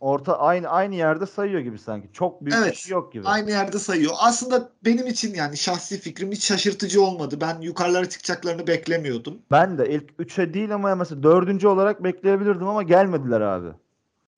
Orta 0.00 0.38
aynı 0.38 0.68
aynı 0.68 0.94
yerde 0.94 1.26
sayıyor 1.26 1.60
gibi 1.60 1.78
sanki. 1.78 2.08
Çok 2.12 2.40
büyük 2.44 2.56
bir 2.58 2.62
Evet, 2.62 2.74
şey 2.76 2.92
yok 2.92 3.12
gibi. 3.12 3.28
aynı 3.28 3.50
yerde 3.50 3.78
sayıyor. 3.78 4.12
Aslında 4.20 4.70
benim 4.84 5.06
için 5.06 5.34
yani 5.34 5.56
şahsi 5.56 6.00
fikrim 6.00 6.32
hiç 6.32 6.44
şaşırtıcı 6.44 7.02
olmadı. 7.02 7.38
Ben 7.40 7.60
yukarılara 7.60 8.08
çıkacaklarını 8.08 8.66
beklemiyordum. 8.66 9.38
Ben 9.50 9.78
de 9.78 9.90
ilk 9.90 10.10
3'e 10.10 10.54
değil 10.54 10.74
ama 10.74 10.94
mesela 10.94 11.22
dördüncü 11.22 11.68
olarak 11.68 12.04
bekleyebilirdim 12.04 12.68
ama 12.68 12.82
gelmediler 12.82 13.40
abi. 13.40 13.68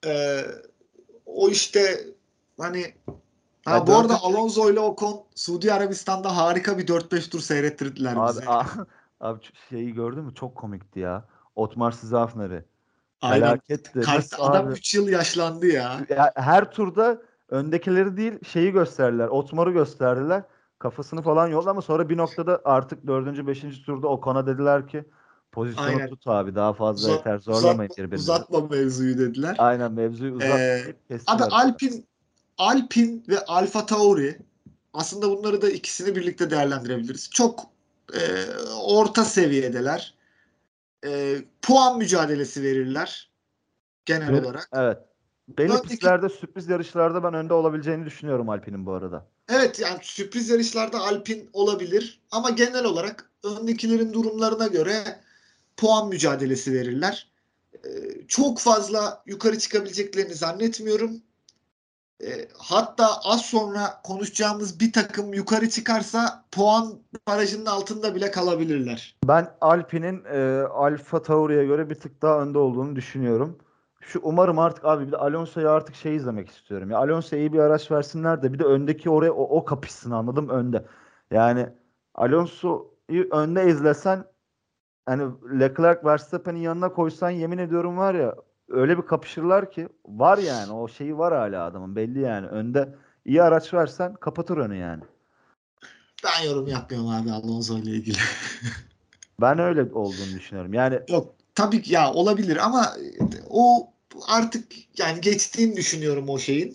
Ee, 0.06 0.40
o 1.26 1.48
işte 1.48 2.00
hani 2.60 2.94
ha, 3.64 3.74
Ya 3.74 3.86
bu 3.86 3.94
arada 3.96 4.22
Alonso 4.22 4.70
ile 4.72 4.80
Ocon 4.80 5.22
Suudi 5.34 5.72
Arabistan'da 5.72 6.36
harika 6.36 6.78
bir 6.78 6.86
4-5 6.86 7.30
tur 7.30 7.40
seyrettirdiler 7.40 8.16
Abi, 8.16 8.28
bize. 8.28 8.44
abi 9.20 9.40
ç- 9.40 9.52
şeyi 9.70 9.94
gördün 9.94 10.24
mü? 10.24 10.34
Çok 10.34 10.54
komikti 10.56 11.00
ya. 11.00 11.24
Otmar 11.56 11.92
Szafner'i. 11.92 12.64
Aynen. 13.22 13.60
Kart- 14.04 14.34
adam 14.38 14.66
abi? 14.66 14.72
3 14.72 14.94
yıl 14.94 15.08
yaşlandı 15.08 15.66
ya. 15.66 16.00
Ya 16.08 16.32
her 16.34 16.70
turda 16.70 17.22
öndekileri 17.48 18.16
değil 18.16 18.32
şeyi 18.52 18.72
gösterdiler. 18.72 19.28
Otmar'ı 19.28 19.70
gösterdiler. 19.72 20.42
Kafasını 20.78 21.22
falan 21.22 21.48
yolladı 21.48 21.70
ama 21.70 21.82
sonra 21.82 22.08
bir 22.08 22.16
noktada 22.16 22.60
artık 22.64 23.06
dördüncü, 23.06 23.46
beşinci 23.46 23.82
turda 23.82 24.08
Ocon'a 24.08 24.46
dediler 24.46 24.88
ki 24.88 25.04
pozisyonu 25.52 25.86
Aynen. 25.88 26.08
tut 26.08 26.26
abi 26.26 26.54
daha 26.54 26.72
fazla 26.72 27.08
Uzat- 27.08 27.16
yeter 27.16 27.38
zorlamayın 27.38 27.90
uzatma, 27.90 28.04
birbirinizi. 28.04 28.22
uzatma 28.32 28.60
mevzuyu 28.60 29.18
dediler. 29.18 29.54
Aynen 29.58 29.92
mevzuyu 29.92 30.34
uzatmayıp 30.34 30.86
Abi 30.86 30.94
kestiler. 31.08 31.48
Alpin 31.50 32.04
Alpin 32.58 33.24
ve 33.28 33.44
Alfa 33.44 33.86
Tauri 33.86 34.38
aslında 34.94 35.30
bunları 35.30 35.62
da 35.62 35.70
ikisini 35.70 36.16
birlikte 36.16 36.50
değerlendirebiliriz. 36.50 37.30
Çok 37.30 37.60
e, 38.14 38.20
orta 38.86 39.24
seviyedeler. 39.24 40.14
E, 41.06 41.36
puan 41.62 41.98
mücadelesi 41.98 42.62
verirler 42.62 43.30
genel 44.04 44.28
Evet. 44.28 44.44
olarak. 44.44 44.68
Evet. 44.72 44.98
Belli 45.48 45.72
Öndeki- 45.72 45.88
pistlerde 45.88 46.28
sürpriz 46.28 46.68
yarışlarda 46.68 47.22
ben 47.22 47.34
önde 47.34 47.54
olabileceğini 47.54 48.06
düşünüyorum 48.06 48.48
Alpine'in 48.48 48.86
bu 48.86 48.92
arada. 48.92 49.26
Evet 49.48 49.80
yani 49.80 49.98
sürpriz 50.02 50.48
yarışlarda 50.48 50.98
Alpin 51.00 51.50
olabilir 51.52 52.20
ama 52.30 52.50
genel 52.50 52.84
olarak 52.84 53.30
öndekilerin 53.44 54.12
durumlarına 54.12 54.66
göre 54.66 55.20
puan 55.76 56.08
mücadelesi 56.08 56.72
verirler. 56.72 57.30
Ee, 57.74 57.88
çok 58.28 58.58
fazla 58.58 59.22
yukarı 59.26 59.58
çıkabileceklerini 59.58 60.34
zannetmiyorum. 60.34 61.22
Ee, 62.24 62.48
hatta 62.58 63.06
az 63.24 63.40
sonra 63.40 64.00
konuşacağımız 64.04 64.80
bir 64.80 64.92
takım 64.92 65.34
yukarı 65.34 65.68
çıkarsa 65.68 66.44
puan 66.52 66.92
barajının 67.28 67.66
altında 67.66 68.14
bile 68.14 68.30
kalabilirler. 68.30 69.16
Ben 69.28 69.50
Alpine'in 69.60 70.24
e, 70.24 70.62
Alfa 70.62 71.22
Tauri'ye 71.22 71.64
göre 71.64 71.90
bir 71.90 71.94
tık 71.94 72.22
daha 72.22 72.42
önde 72.42 72.58
olduğunu 72.58 72.96
düşünüyorum. 72.96 73.58
Şu 74.00 74.20
umarım 74.22 74.58
artık 74.58 74.84
abi 74.84 75.06
bir 75.06 75.12
de 75.12 75.16
Alonso'yu 75.16 75.70
artık 75.70 75.94
şey 75.94 76.16
izlemek 76.16 76.50
istiyorum. 76.50 76.90
Ya 76.90 76.98
Alonso'ya 76.98 77.42
iyi 77.42 77.52
bir 77.52 77.58
araç 77.58 77.90
versinler 77.90 78.42
de 78.42 78.52
bir 78.52 78.58
de 78.58 78.64
öndeki 78.64 79.10
oraya 79.10 79.32
o, 79.32 79.42
o 79.58 79.64
kapışsın 79.64 80.10
anladım 80.10 80.48
önde. 80.48 80.84
Yani 81.30 81.68
Alonso'yu 82.14 83.28
önde 83.30 83.68
izlesen 83.68 84.24
hani 85.06 85.24
Leclerc 85.60 86.04
Verstappen'in 86.04 86.58
yanına 86.58 86.92
koysan 86.92 87.30
yemin 87.30 87.58
ediyorum 87.58 87.96
var 87.96 88.14
ya 88.14 88.34
öyle 88.70 88.98
bir 88.98 89.02
kapışırlar 89.02 89.70
ki 89.70 89.88
var 90.06 90.38
yani 90.38 90.72
o 90.72 90.88
şeyi 90.88 91.18
var 91.18 91.34
hala 91.34 91.64
adamın 91.64 91.96
belli 91.96 92.20
yani 92.20 92.46
önde 92.46 92.94
iyi 93.24 93.42
araç 93.42 93.74
versen 93.74 94.14
kapatır 94.14 94.56
önü 94.56 94.76
yani. 94.76 95.02
Ben 96.24 96.44
yorum 96.46 96.66
yapmıyorum 96.66 97.08
abi 97.08 97.32
Alonso 97.32 97.78
ile 97.78 97.90
ilgili. 97.90 98.18
Ben 99.40 99.58
öyle 99.58 99.82
olduğunu 99.82 100.38
düşünüyorum. 100.38 100.74
Yani 100.74 101.00
Yok 101.08 101.34
tabii 101.54 101.82
ki 101.82 101.92
ya 101.92 102.12
olabilir 102.12 102.56
ama 102.56 102.92
o 103.50 103.92
artık 104.28 104.64
yani 104.98 105.20
geçtiğini 105.20 105.76
düşünüyorum 105.76 106.28
o 106.28 106.38
şeyin. 106.38 106.72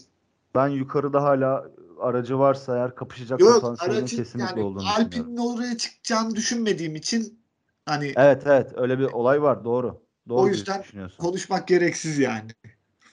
Ben 0.56 0.68
yukarıda 0.68 1.24
hala 1.24 1.72
aracı 2.00 2.40
varsa 2.40 2.78
eğer 2.78 2.96
kapışacak 2.96 3.40
Yok 3.40 3.76
aracın 3.80 4.06
kesinlikle 4.08 4.46
yani 4.46 4.64
olduğunu. 4.64 4.88
Alpine'in 4.98 5.38
oraya 5.38 5.78
çıkacağını 5.78 6.36
düşünmediğim 6.36 6.96
için 6.96 7.40
hani 7.86 8.14
Evet 8.16 8.44
evet 8.46 8.72
öyle 8.76 9.00
bir 9.00 9.06
olay 9.06 9.42
var 9.42 9.64
doğru. 9.64 10.05
Doğru 10.30 10.42
O 10.42 10.48
yüzden 10.48 10.84
konuşmak 11.20 11.68
gereksiz 11.68 12.20
yani. 12.20 12.52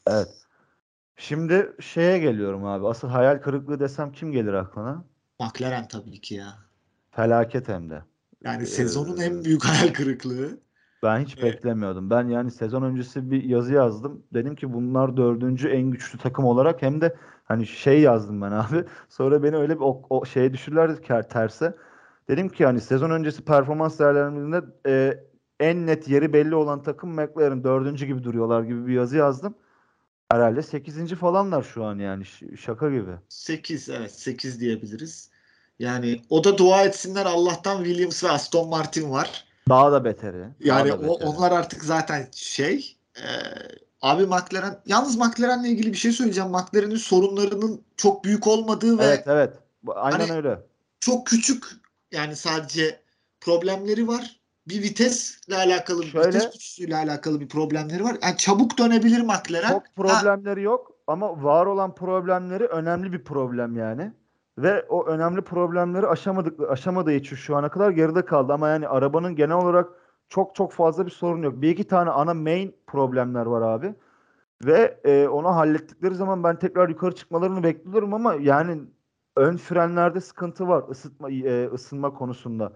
Evet. 0.07 0.29
Şimdi 1.17 1.77
şeye 1.81 2.19
geliyorum 2.19 2.65
abi. 2.65 2.87
Asıl 2.87 3.09
hayal 3.09 3.39
kırıklığı 3.39 3.81
desem 3.81 4.13
kim 4.13 4.33
gelir 4.33 4.53
aklına? 4.53 5.05
McLaren 5.41 5.89
tabii 5.89 6.21
ki 6.21 6.35
ya. 6.35 6.59
Felaket 7.11 7.69
hem 7.69 7.91
de. 7.91 8.03
Yani 8.45 8.63
Ee, 8.63 8.67
sezonun 8.67 9.17
en 9.17 9.45
büyük 9.45 9.65
hayal 9.65 9.93
kırıklığı. 9.93 10.59
Ben 11.03 11.21
hiç 11.21 11.39
Evet. 11.39 11.55
beklemiyordum. 11.55 12.11
Ben 12.11 12.29
yani 12.29 12.51
sezon 12.51 12.83
öncesi 12.83 13.31
bir 13.31 13.45
yazı 13.45 13.73
yazdım. 13.73 14.23
Dedim 14.35 14.55
ki 14.55 14.73
bunlar 14.73 15.17
dördüncü 15.17 15.69
en 15.69 15.91
güçlü 15.91 16.19
takım 16.19 16.45
olarak 16.45 16.83
hem 16.83 17.01
de 17.01 17.17
hani 17.45 17.67
şey 17.67 18.01
yazdım 18.01 18.43
ben 18.43 18.51
abi. 18.51 18.85
Sonra 19.09 19.43
beni 19.43 19.57
öyle 19.57 19.75
bir 19.75 19.81
o, 19.81 20.03
o 20.11 20.25
şeye 20.25 20.53
düşürürlerdi 20.53 21.03
ki 21.03 21.15
terse. 21.31 21.77
Dedim 22.29 22.49
ki 22.49 22.67
hani 22.67 22.81
sezon 22.81 23.11
öncesi 23.11 23.45
performans 23.45 23.99
değerlendirmelerinde 23.99 24.67
e, 24.87 25.25
en 25.61 25.87
net 25.87 26.09
yeri 26.09 26.33
belli 26.33 26.55
olan 26.55 26.83
takım 26.83 27.11
McLaren 27.15 27.65
dördüncü 27.65 28.07
gibi 28.07 28.25
duruyorlar 28.25 28.63
gibi 28.63 28.87
bir 28.87 28.93
yazı 28.95 29.17
yazdım. 29.17 29.55
Herhalde 30.31 30.63
sekizinci 30.63 31.17
falanlar 31.17 31.63
şu 31.63 31.85
an 31.85 31.99
yani 31.99 32.25
şaka 32.61 32.91
gibi. 32.91 33.11
8 33.29 33.89
evet 33.89 34.13
8 34.13 34.61
diyebiliriz. 34.61 35.31
Yani 35.79 36.21
o 36.31 36.45
da 36.45 36.59
dua 36.59 36.83
etsinler 36.85 37.27
Allah'tan 37.27 37.85
Williams 37.85 38.25
ve 38.25 38.31
Aston 38.31 38.69
Martin 38.69 39.11
var. 39.11 39.45
Daha 39.69 39.93
da 39.93 40.05
beteri. 40.05 40.41
daha 40.41 40.79
Yani 40.79 40.91
da 40.91 40.97
o, 40.97 41.03
beteri. 41.03 41.29
onlar 41.29 41.53
artık 41.53 41.85
zaten 41.85 42.29
şey 42.33 42.97
e, 43.17 43.25
abi 44.03 44.27
McLaren 44.27 44.81
yalnız 44.87 45.17
McLaren'le 45.17 45.65
ilgili 45.65 45.93
bir 45.93 45.97
şey 45.99 46.13
söyleyeceğim. 46.13 46.51
McLaren'in 46.51 46.97
sorunlarının 46.97 47.83
çok 47.97 48.25
büyük 48.25 48.47
olmadığı 48.47 48.99
ve 48.99 49.05
Evet 49.05 49.25
evet. 49.27 49.53
Aynen 49.95 50.19
Hani- 50.19 50.33
öyle. 50.33 50.59
çok 51.01 51.27
küçük 51.27 51.65
yani 52.13 52.37
sadece 52.37 53.01
problemleri 53.41 54.09
var. 54.09 54.41
Bir 54.69 54.83
vitesle 54.83 55.57
alakalı, 55.57 56.05
Şöyle- 56.05 56.29
vites 56.29 56.53
güçlüğüyle 56.53 56.97
alakalı 56.97 57.41
bir 57.41 57.49
problemleri 57.49 58.05
var. 58.05 58.17
Yani 58.23 58.37
çabuk 58.37 58.79
dönebilir 58.79 59.21
McLaren. 59.21 59.69
Çok 59.69 59.87
Ha, 59.87 59.93
problemleri 59.97 60.63
yok 60.63 60.93
ama 61.07 61.45
var 61.45 61.67
olan 61.67 61.95
problemleri 61.95 62.65
önemli 62.65 63.13
bir 63.13 63.25
problem 63.25 63.77
yani. 63.77 64.13
Ve 64.59 64.87
o 64.89 65.07
önemli 65.07 65.43
problemleri 65.43 66.07
aşamadık 66.07 66.71
aşamadığı 66.71 67.13
için 67.13 67.37
şu 67.37 67.57
ana 67.57 67.69
kadar 67.69 67.91
geride 67.91 68.25
kaldı 68.25 68.53
ama 68.53 68.69
yani 68.69 68.89
arabanın 68.89 69.37
genel 69.37 69.57
olarak 69.57 69.89
çok 70.29 70.55
çok 70.55 70.73
fazla 70.73 71.07
bir 71.07 71.11
sorun 71.11 71.43
yok. 71.43 71.63
Bir 71.63 71.69
iki 71.71 71.85
tane 71.85 72.11
ana 72.11 72.35
main 72.35 72.77
problemler 72.87 73.47
var 73.47 73.63
abi. 73.63 73.95
Ve 74.65 75.01
e, 75.05 75.29
onu 75.29 75.49
hallettikleri 75.49 76.15
zaman 76.15 76.45
ben 76.45 76.59
tekrar 76.59 76.89
yukarı 76.89 77.15
çıkmalarını 77.15 77.63
bekliyorum 77.63 78.15
ama 78.15 78.35
yani 78.35 78.81
ön 79.37 79.57
frenlerde 79.57 80.21
sıkıntı 80.21 80.69
var 80.69 80.85
ısıtma 80.91 81.31
e, 81.31 81.69
ısınma 81.69 82.15
konusunda. 82.15 82.73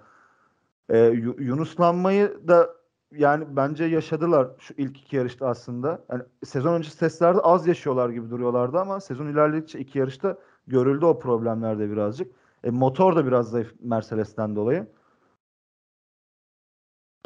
E, 0.88 0.98
yu- 0.98 1.36
Yunuslanmayı 1.38 2.48
da 2.48 2.76
yani 3.12 3.56
bence 3.56 3.84
yaşadılar 3.84 4.48
şu 4.58 4.74
ilk 4.76 5.00
iki 5.00 5.16
yarışta 5.16 5.48
aslında. 5.48 6.04
Yani 6.10 6.22
sezon 6.44 6.74
öncesi 6.74 6.98
testlerde 6.98 7.40
az 7.40 7.66
yaşıyorlar 7.66 8.10
gibi 8.10 8.30
duruyorlardı 8.30 8.78
ama 8.78 9.00
sezon 9.00 9.26
ilerledikçe 9.26 9.78
iki 9.78 9.98
yarışta 9.98 10.38
görüldü 10.66 11.04
o 11.04 11.18
problemler 11.18 11.78
de 11.78 11.90
birazcık. 11.90 12.32
E, 12.64 12.70
motor 12.70 13.16
da 13.16 13.26
biraz 13.26 13.50
zayıf 13.50 13.74
Mercedes'ten 13.80 14.56
dolayı. 14.56 14.86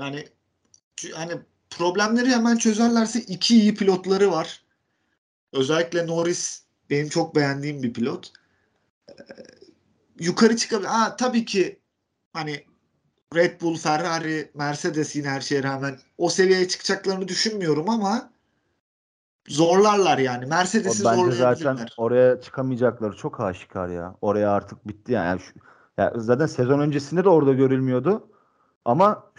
Yani 0.01 0.25
hani 1.15 1.33
problemleri 1.71 2.29
hemen 2.29 2.57
çözerlerse 2.57 3.21
iki 3.21 3.61
iyi 3.61 3.75
pilotları 3.75 4.31
var. 4.33 4.65
Özellikle 5.53 6.07
Norris 6.07 6.65
benim 6.91 7.09
çok 7.09 7.37
beğendiğim 7.37 7.83
bir 7.83 7.93
pilot. 7.93 8.33
Ee, 9.09 9.13
yukarı 10.19 10.57
çıkabilir. 10.57 10.89
Ha, 10.89 11.17
tabii 11.17 11.45
ki 11.45 11.81
hani 12.33 12.65
Red 13.35 13.61
Bull, 13.61 13.77
Ferrari, 13.77 14.51
Mercedes 14.55 15.17
yine 15.17 15.29
her 15.29 15.41
şeye 15.41 15.63
rağmen 15.63 15.99
o 16.19 16.29
seviyeye 16.29 16.69
çıkacaklarını 16.69 17.29
düşünmüyorum 17.29 17.89
ama 17.89 18.31
zorlarlar 19.49 20.19
yani. 20.19 20.47
Mercedes'i 20.47 21.03
zorlayabilirler. 21.03 21.55
zaten 21.55 21.87
oraya 21.97 22.41
çıkamayacakları 22.41 23.17
çok 23.17 23.41
aşikar 23.41 23.89
ya. 23.89 24.15
Oraya 24.21 24.53
artık 24.53 24.89
bitti 24.89 25.13
yani. 25.13 25.27
Yani 25.27 25.41
şu- 25.41 25.55
ya 25.99 26.13
zaten 26.17 26.47
sezon 26.47 26.81
öncesinde 26.81 27.25
de 27.25 27.29
orada 27.29 27.53
görülmüyordu. 27.53 28.29
Ama 28.85 29.33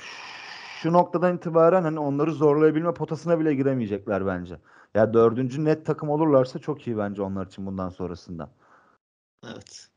şu 0.81 0.93
noktadan 0.93 1.35
itibaren 1.35 1.83
hani 1.83 1.99
onları 1.99 2.33
zorlayabilme 2.33 2.93
potasına 2.93 3.39
bile 3.39 3.53
giremeyecekler 3.53 4.25
bence. 4.25 4.57
Ya 4.95 5.13
dördüncü 5.13 5.65
net 5.65 5.85
takım 5.85 6.09
olurlarsa 6.09 6.59
çok 6.59 6.87
iyi 6.87 6.97
bence 6.97 7.21
onlar 7.21 7.45
için 7.45 7.65
bundan 7.65 7.89
sonrasında. 7.89 8.49
Evet. 9.45 9.87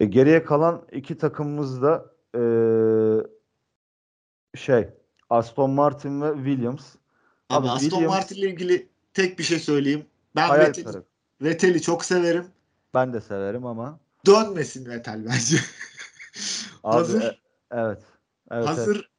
E, 0.00 0.04
geriye 0.04 0.44
kalan 0.44 0.82
iki 0.92 1.18
takımımız 1.18 1.82
da 1.82 2.13
e, 2.34 2.40
şey 4.58 4.88
Aston 5.30 5.70
Martin 5.70 6.22
ve 6.22 6.34
Williams. 6.34 6.94
Abi, 7.50 7.66
Abi 7.66 7.70
Aston 7.70 7.88
Williams- 7.98 8.08
Martin 8.08 8.36
ile 8.36 8.48
ilgili 8.50 8.88
tek 9.14 9.38
bir 9.38 9.44
şey 9.44 9.58
söyleyeyim. 9.58 10.06
Ben 10.36 10.60
Vettel'i. 10.60 11.02
Vettel'i 11.42 11.82
çok 11.82 12.04
severim. 12.04 12.46
Ben 12.94 13.12
de 13.12 13.20
severim 13.20 13.66
ama 13.66 14.00
Dönmesin 14.26 14.86
Vettel 14.86 15.24
bence. 15.26 15.56
abi 16.84 16.96
Hazır. 16.96 17.22
e- 17.22 17.24
evet. 17.24 17.38
Evet, 17.70 17.98
evet. 18.50 18.66
Hazır 18.66 19.10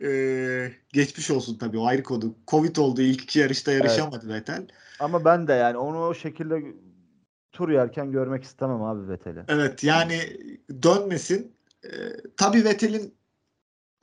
eee, 0.00 0.72
geçmiş 0.92 1.30
olsun 1.30 1.58
tabii 1.58 1.78
o 1.78 1.86
ayrı 1.86 2.02
konu. 2.02 2.34
Covid 2.48 2.76
oldu 2.76 3.02
ilk 3.02 3.22
iki 3.22 3.38
yarışta 3.38 3.72
yarışamadı 3.72 4.28
Vettel. 4.28 4.66
Ama 5.00 5.24
ben 5.24 5.48
de 5.48 5.52
yani 5.52 5.76
onu 5.76 6.06
o 6.06 6.14
şekilde 6.14 6.62
tur 7.52 7.68
yerken 7.68 8.12
görmek 8.12 8.44
istemem 8.44 8.82
abi 8.82 9.08
Vettel'i. 9.08 9.44
Evet 9.48 9.84
yani 9.84 10.18
dönmesin. 10.82 11.52
Eee 11.84 12.16
tabii 12.36 12.64
Vettel'in 12.64 13.14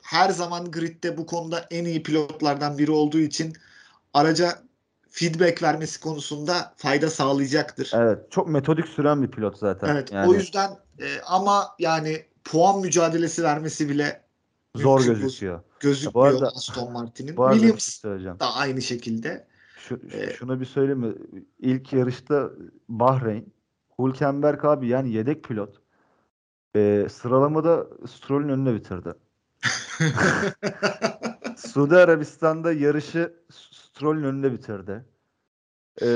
her 0.02 0.30
zaman 0.30 0.70
gridde 0.70 1.16
bu 1.16 1.26
konuda 1.26 1.66
en 1.70 1.84
iyi 1.84 2.02
pilotlardan 2.02 2.78
biri 2.78 2.90
olduğu 2.90 3.18
için 3.18 3.52
araca 4.14 4.58
feedback 5.08 5.62
vermesi 5.62 6.00
konusunda 6.00 6.74
fayda 6.76 7.10
sağlayacaktır. 7.10 7.90
Evet, 7.94 8.30
çok 8.32 8.48
metodik 8.48 8.88
süren 8.88 9.22
bir 9.22 9.30
pilot 9.30 9.58
zaten. 9.58 9.88
Evet 9.88 10.12
Yani 10.12 10.30
o 10.30 10.34
yüzden 10.34 10.70
e, 10.98 11.20
ama 11.26 11.68
yani 11.78 12.24
puan 12.44 12.80
mücadelesi 12.80 13.42
vermesi 13.42 13.88
bile 13.88 14.22
zor 14.76 15.04
gözüküyor. 15.04 15.60
gözükmüyor 15.80 16.26
arada- 16.34 16.46
Aston 16.56 16.92
Martin'in. 16.92 17.36
Bu 17.36 17.44
arada 17.44 17.52
şey 17.54 17.60
Williams 17.60 17.84
söyleyeceğim. 17.88 18.40
da 18.40 18.54
aynı 18.54 18.82
şekilde. 18.82 19.46
Şu- 19.78 20.00
Ee, 20.12 20.32
şunu 20.32 20.60
bir 20.60 20.64
söyleyeyim 20.66 20.98
mi? 21.00 21.14
İlk 21.58 21.92
yarışta 21.92 22.50
Bahreyn, 22.88 23.52
Hülkenberg 23.98 24.64
abi 24.64 24.88
yani 24.88 25.12
yedek 25.12 25.44
pilot. 25.44 25.76
Ee, 26.76 27.06
sıralamada 27.10 27.86
Stroll'ün 28.06 28.48
önüne 28.48 28.74
bitirdi. 28.74 29.14
Suudi 31.56 31.96
Arabistan'da 31.96 32.72
yarışı 32.72 33.34
Stroll'ün 33.72 34.22
önünde 34.22 34.52
bitirdi. 34.52 35.04
Ee, 36.02 36.06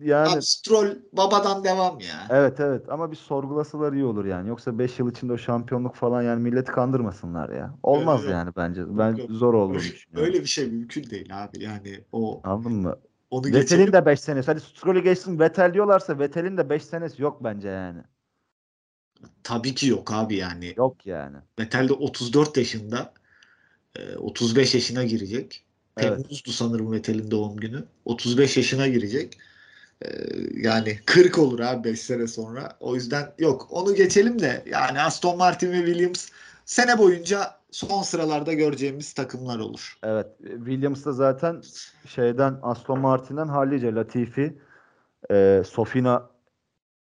yani 0.00 0.28
Abi 0.28 0.42
Stroll 0.42 0.96
babadan 1.12 1.64
devam 1.64 2.00
ya. 2.00 2.26
evet 2.30 2.60
evet 2.60 2.88
ama 2.88 3.10
bir 3.10 3.16
sorgulasalar 3.16 3.92
iyi 3.92 4.04
olur 4.04 4.24
yani. 4.24 4.48
Yoksa 4.48 4.78
5 4.78 4.98
yıl 4.98 5.10
içinde 5.10 5.32
o 5.32 5.38
şampiyonluk 5.38 5.94
falan 5.94 6.22
yani 6.22 6.42
milleti 6.42 6.72
kandırmasınlar 6.72 7.48
ya. 7.48 7.74
Olmaz 7.82 8.22
yok. 8.24 8.32
yani 8.32 8.50
bence. 8.56 8.98
Ben 8.98 9.14
yok. 9.16 9.30
zor 9.30 9.54
olduğunu 9.54 9.76
Öyle, 9.76 9.92
düşünüyorum. 9.92 10.26
öyle 10.32 10.40
bir 10.40 10.48
şey 10.48 10.66
mümkün 10.66 11.10
değil 11.10 11.44
abi. 11.44 11.62
Yani 11.62 12.04
o 12.12 12.40
Anladın 12.44 12.72
mı? 12.72 12.96
onu 13.30 13.46
Vettel'in 13.46 13.60
geçelim. 13.62 13.92
de 13.92 14.06
5 14.06 14.20
senesi. 14.20 14.46
Hadi 14.50 14.60
Stroll'ü 14.60 15.02
geçsin 15.02 15.38
Vettel 15.38 15.74
diyorlarsa 15.74 16.18
Vettel'in 16.18 16.56
de 16.56 16.70
5 16.70 16.84
senesi 16.84 17.22
yok 17.22 17.44
bence 17.44 17.68
yani. 17.68 18.02
Tabii 19.42 19.74
ki 19.74 19.88
yok 19.88 20.12
abi 20.12 20.36
yani. 20.36 20.74
Yok 20.76 21.06
yani. 21.06 21.36
Vettel 21.58 21.88
de 21.88 21.92
34 21.92 22.56
yaşında. 22.56 23.12
e, 23.96 24.16
35 24.16 24.74
yaşına 24.74 25.04
girecek. 25.04 25.64
Evet. 25.96 26.16
Temmuz'du 26.16 26.50
sanırım 26.50 26.92
Vettel'in 26.92 27.30
doğum 27.30 27.56
günü. 27.56 27.84
35 28.04 28.56
yaşına 28.56 28.88
girecek. 28.88 29.38
E, 30.04 30.08
yani 30.54 31.00
40 31.06 31.38
olur 31.38 31.60
abi 31.60 31.84
5 31.84 32.00
sene 32.00 32.26
sonra. 32.26 32.76
O 32.80 32.94
yüzden 32.94 33.32
yok. 33.38 33.68
Onu 33.70 33.94
geçelim 33.94 34.38
de 34.38 34.64
yani 34.66 35.00
Aston 35.00 35.36
Martin 35.38 35.72
ve 35.72 35.86
Williams 35.86 36.28
sene 36.64 36.98
boyunca 36.98 37.56
son 37.70 38.02
sıralarda 38.02 38.52
göreceğimiz 38.52 39.12
takımlar 39.12 39.58
olur. 39.58 39.98
Evet. 40.02 40.26
Williams 40.38 41.04
da 41.04 41.12
zaten 41.12 41.62
şeyden 42.06 42.58
Aston 42.62 43.00
Martin'den 43.00 43.48
hallice 43.48 43.94
Latifi 43.94 44.58
e, 45.30 45.62
Sofina 45.66 46.30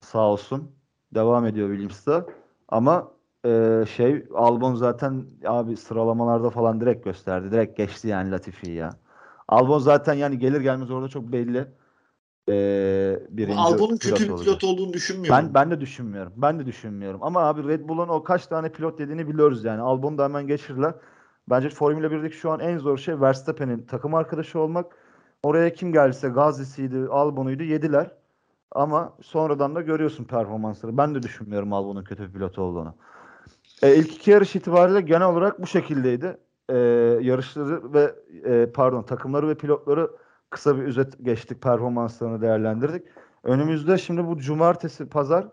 sağ 0.01 0.27
olsun 0.27 0.71
devam 1.15 1.45
ediyor 1.45 1.69
Williams'ta. 1.69 2.25
Ama 2.69 3.11
e, 3.45 3.83
şey 3.95 4.25
Albon 4.35 4.75
zaten 4.75 5.25
abi 5.45 5.77
sıralamalarda 5.77 6.49
falan 6.49 6.81
direkt 6.81 7.05
gösterdi. 7.05 7.51
Direkt 7.51 7.77
geçti 7.77 8.07
yani 8.07 8.31
Latifi'yi 8.31 8.75
ya. 8.75 8.89
Albon 9.47 9.79
zaten 9.79 10.13
yani 10.13 10.39
gelir 10.39 10.61
gelmez 10.61 10.91
orada 10.91 11.07
çok 11.07 11.23
belli. 11.23 11.67
E, 12.49 12.55
birinci 13.29 13.59
Albon'un 13.59 13.97
pilot 13.97 14.17
kötü 14.17 14.23
bir 14.23 14.29
olacak. 14.29 14.45
pilot 14.45 14.63
olduğunu 14.63 14.93
düşünmüyorum. 14.93 15.45
Ben 15.45 15.53
ben 15.53 15.71
de 15.71 15.81
düşünmüyorum. 15.81 16.33
Ben 16.35 16.59
de 16.59 16.65
düşünmüyorum. 16.65 17.23
Ama 17.23 17.41
abi 17.41 17.67
Red 17.67 17.87
Bull'un 17.89 18.07
o 18.07 18.23
kaç 18.23 18.47
tane 18.47 18.69
pilot 18.69 18.99
dediğini 18.99 19.27
biliyoruz 19.27 19.63
yani. 19.63 19.81
Albon'u 19.81 20.17
da 20.17 20.23
hemen 20.23 20.47
geçirirler. 20.47 20.93
Bence 21.49 21.69
Formula 21.69 22.07
1'deki 22.07 22.35
şu 22.35 22.51
an 22.51 22.59
en 22.59 22.77
zor 22.77 22.97
şey 22.97 23.21
Verstappen'in 23.21 23.85
takım 23.85 24.15
arkadaşı 24.15 24.59
olmak. 24.59 24.97
Oraya 25.43 25.73
kim 25.73 25.93
geldiyse 25.93 26.29
Gazi'siydi, 26.29 27.07
Albon'uydu 27.09 27.63
yediler. 27.63 28.11
Ama 28.73 29.13
sonradan 29.21 29.75
da 29.75 29.81
görüyorsun 29.81 30.23
performansları. 30.23 30.97
Ben 30.97 31.15
de 31.15 31.23
düşünmüyorum 31.23 31.73
Albon'un 31.73 32.03
kötü 32.03 32.23
bir 32.27 32.33
pilot 32.33 32.59
olduğunu. 32.59 32.95
E, 33.81 33.95
ilk 33.95 34.13
iki 34.13 34.31
yarış 34.31 34.55
itibariyle 34.55 35.01
genel 35.01 35.27
olarak 35.27 35.61
bu 35.61 35.67
şekildeydi. 35.67 36.37
e, 36.69 36.77
yarışları 37.21 37.93
ve 37.93 38.15
e, 38.43 38.71
pardon 38.71 39.03
takımları 39.03 39.47
ve 39.47 39.55
pilotları 39.55 40.11
kısa 40.49 40.77
bir 40.77 40.83
özet 40.83 41.25
geçtik. 41.25 41.61
Performanslarını 41.61 42.41
değerlendirdik. 42.41 43.07
Önümüzde 43.43 43.97
şimdi 43.97 44.27
bu 44.27 44.37
cumartesi 44.37 45.09
pazar 45.09 45.47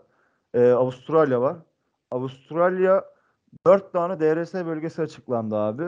e, 0.53 0.71
Avustralya 0.71 1.41
var. 1.41 1.57
Avustralya 2.11 3.05
4 3.65 3.93
tane 3.93 4.19
DRS 4.19 4.53
bölgesi 4.53 5.01
açıklandı 5.01 5.55
abi. 5.55 5.83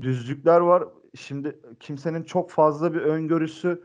Düzlükler 0.00 0.60
var. 0.60 0.84
Şimdi 1.14 1.60
kimsenin 1.80 2.22
çok 2.22 2.50
fazla 2.50 2.94
bir 2.94 3.00
öngörüsü 3.00 3.82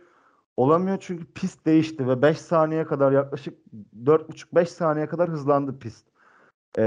olamıyor 0.58 0.98
çünkü 1.02 1.26
pist 1.34 1.66
değişti 1.66 2.08
ve 2.08 2.22
5 2.22 2.38
saniye 2.38 2.86
kadar 2.86 3.12
yaklaşık 3.12 3.58
4,5-5 4.04 4.66
saniye 4.66 5.08
kadar 5.08 5.30
hızlandı 5.30 5.80
pist. 5.80 6.06
Ee, 6.78 6.82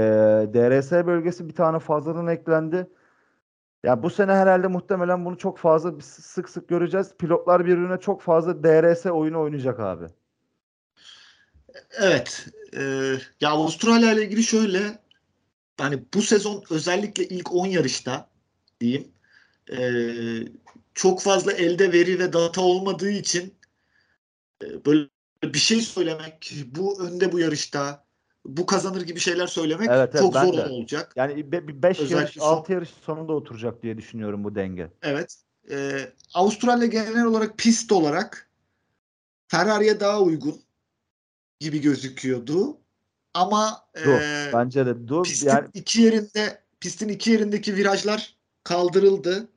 DRS 0.53 0.91
bölgesi 0.91 1.47
bir 1.47 1.55
tane 1.55 1.79
fazladan 1.79 2.27
eklendi. 2.27 2.87
Ya 3.83 4.03
bu 4.03 4.09
sene 4.09 4.31
herhalde 4.31 4.67
muhtemelen 4.67 5.25
bunu 5.25 5.37
çok 5.37 5.57
fazla 5.57 6.01
sık 6.01 6.49
sık 6.49 6.67
göreceğiz. 6.67 7.13
Pilotlar 7.17 7.65
birbirine 7.65 7.99
çok 7.99 8.21
fazla 8.21 8.63
DRS 8.63 9.05
oyunu 9.05 9.41
oynayacak 9.41 9.79
abi. 9.79 10.05
Evet. 11.99 12.45
E, 12.77 13.13
ya 13.41 13.49
Avustralya 13.49 14.13
ile 14.13 14.25
ilgili 14.25 14.43
şöyle 14.43 14.79
hani 15.77 16.03
bu 16.13 16.21
sezon 16.21 16.63
özellikle 16.69 17.27
ilk 17.27 17.53
10 17.53 17.65
yarışta 17.65 18.27
diyeyim 18.81 19.07
e, 19.71 19.81
çok 20.93 21.21
fazla 21.21 21.51
elde 21.51 21.93
veri 21.93 22.19
ve 22.19 22.33
data 22.33 22.61
olmadığı 22.61 23.11
için 23.11 23.53
böyle 24.85 25.09
bir 25.43 25.59
şey 25.59 25.81
söylemek 25.81 26.53
bu 26.65 27.01
önde 27.01 27.31
bu 27.31 27.39
yarışta 27.39 28.05
bu 28.45 28.65
kazanır 28.65 29.01
gibi 29.01 29.19
şeyler 29.19 29.47
söylemek 29.47 29.89
Evet, 29.91 30.09
evet, 30.13 30.21
çok 30.21 30.33
zor 30.33 30.57
de. 30.57 30.65
olacak. 30.65 31.13
Yani 31.15 31.51
5 31.51 31.99
Özellikle 31.99 32.15
yarış, 32.15 32.33
son- 32.33 32.57
6 32.57 32.73
yarış 32.73 32.89
sonunda 32.89 33.33
oturacak 33.33 33.83
diye 33.83 33.97
düşünüyorum 33.97 34.43
bu 34.43 34.55
denge. 34.55 34.91
Evet. 35.01 35.35
E, 35.71 35.99
Avustralya 36.33 36.87
genel 36.87 37.25
olarak 37.25 37.57
pist 37.57 37.91
olarak 37.91 38.49
Ferrari'ye 39.47 39.99
daha 39.99 40.21
uygun 40.21 40.61
gibi 41.59 41.81
gözüküyordu. 41.81 42.77
Ama 43.33 43.85
Dur, 44.05 44.11
e, 44.21 44.49
Bence 44.53 44.85
de 44.85 45.07
dur. 45.07 45.23
pistin 45.23 45.47
Yani 45.49 45.67
iki 45.73 46.01
yerinde 46.01 46.61
pistin 46.79 47.09
iki 47.09 47.31
yerindeki 47.31 47.75
virajlar 47.75 48.35
kaldırıldı. 48.63 49.49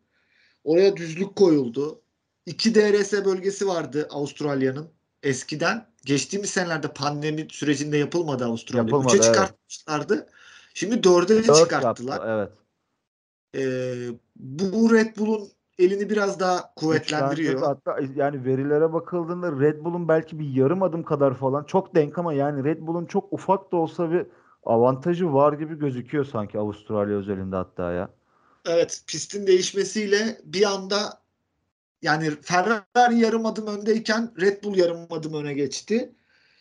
Oraya 0.65 0.97
düzlük 0.97 1.37
koyuldu. 1.37 2.01
İki 2.47 2.75
DRS 2.75 3.13
bölgesi 3.25 3.67
vardı 3.67 4.09
Avustralya'nın 4.11 4.94
eskiden. 5.25 5.87
Geçtiğimiz 6.05 6.51
senelerde 6.51 6.89
pandemi 6.89 7.47
sürecinde 7.51 7.97
yapılmadı 7.97 8.45
Avustralya. 8.45 8.83
Yapılmadı, 8.85 9.09
Üçe 9.09 9.17
evet. 9.17 9.35
çıkartmışlardı. 9.35 10.27
Şimdi 10.75 11.05
dörde 11.05 11.47
4 11.47 11.57
çıkarttılar. 11.57 12.15
yaptı. 12.15 12.29
Evet. 12.29 12.51
Ee, 13.57 14.19
bu 14.37 14.95
Red 14.95 15.17
Bull'un 15.17 15.49
elini 15.79 16.11
biraz 16.11 16.41
daha 16.41 16.75
kuvvetlendiriyor. 16.75 17.63
Hatta 17.63 17.99
yani 18.17 18.45
verilere 18.45 18.93
bakıldığında 18.93 19.53
Red 19.53 19.85
Bull'un 19.85 20.09
belki 20.09 20.39
bir 20.39 20.49
yarım 20.49 20.83
adım 20.83 21.03
kadar 21.03 21.35
falan 21.35 21.65
çok 21.65 21.95
denk 21.95 22.19
ama 22.19 22.33
yani 22.33 22.65
Red 22.65 22.81
Bull'un 22.81 23.07
çok 23.07 23.33
ufak 23.33 23.73
da 23.73 23.77
olsa 23.77 24.11
bir 24.11 24.27
avantajı 24.65 25.33
var 25.33 25.53
gibi 25.53 25.79
gözüküyor 25.79 26.25
sanki 26.25 26.59
Avustralya 26.59 27.17
özelinde 27.17 27.57
hatta 27.57 27.93
ya. 27.93 28.09
Evet, 28.69 29.03
pistin 29.07 29.47
değişmesiyle 29.47 30.41
bir 30.45 30.67
anda 30.67 31.24
yani 32.05 32.31
Ferrari 32.43 33.19
yarım 33.19 33.47
adım 33.47 33.67
öndeyken 33.67 34.33
Red 34.41 34.65
Bull 34.65 34.77
yarım 34.77 35.07
adım 35.11 35.35
öne 35.35 35.53
geçti. 35.55 36.15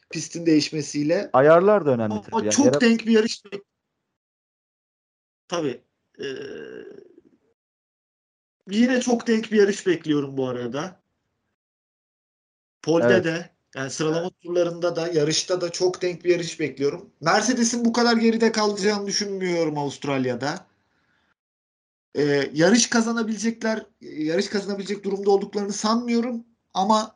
Pistin 0.10 0.46
değişmesiyle. 0.46 1.30
Ayarlar 1.34 1.86
da 1.86 1.92
önemli 1.92 2.14
Ama 2.14 2.22
tabii. 2.22 2.46
Yani 2.46 2.52
çok 2.52 2.66
yere- 2.66 2.82
denk 2.82 3.06
bir 3.06 3.12
yarış. 3.12 3.44
Tabii. 5.48 5.82
Ee, 6.20 6.26
yine 8.70 9.02
çok 9.02 9.28
denk 9.28 9.52
bir 9.52 9.58
yarış 9.58 9.88
bekliyorum 9.88 10.38
bu 10.38 10.48
arada. 10.48 11.02
Polde 12.82 13.06
Evet. 13.08 13.26
de 13.26 13.50
yani 13.76 13.90
sıralama 13.90 14.30
turlarında 14.30 14.96
da 14.96 15.08
yarışta 15.08 15.62
da 15.62 15.70
çok 15.70 16.02
denk 16.02 16.24
bir 16.24 16.30
yarış 16.30 16.60
bekliyorum. 16.60 17.10
Mercedes'in 17.22 17.86
bu 17.86 17.94
kadar 17.94 18.18
geride 18.18 18.52
kalacağını 18.52 19.08
düşünmüyorum 19.08 19.78
Avustralya'da. 19.78 20.66
Ee, 22.16 22.50
yarış 22.54 22.90
kazanabilecekler, 22.90 23.86
yarış 24.02 24.50
kazanabilecek 24.50 25.04
durumda 25.04 25.32
olduklarını 25.32 25.74
sanmıyorum 25.74 26.46
ama 26.74 27.16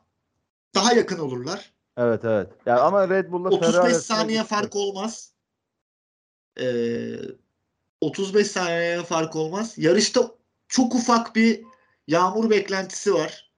daha 0.74 0.92
yakın 0.92 1.18
olurlar. 1.18 1.72
Evet 1.96 2.24
evet. 2.24 2.48
Yani 2.66 2.80
ama 2.80 3.08
Red 3.08 3.32
Bull'la 3.32 3.48
35 3.48 3.72
Ferrari 3.72 3.94
saniye 3.94 4.38
gitti. 4.38 4.48
fark 4.48 4.76
olmaz. 4.76 5.32
Ee, 6.60 7.18
35 8.00 8.46
saniye 8.46 9.02
fark 9.02 9.36
olmaz. 9.36 9.74
Yarışta 9.76 10.30
çok 10.68 10.94
ufak 10.94 11.36
bir 11.36 11.62
yağmur 12.06 12.50
beklentisi 12.50 13.14
var. 13.14 13.52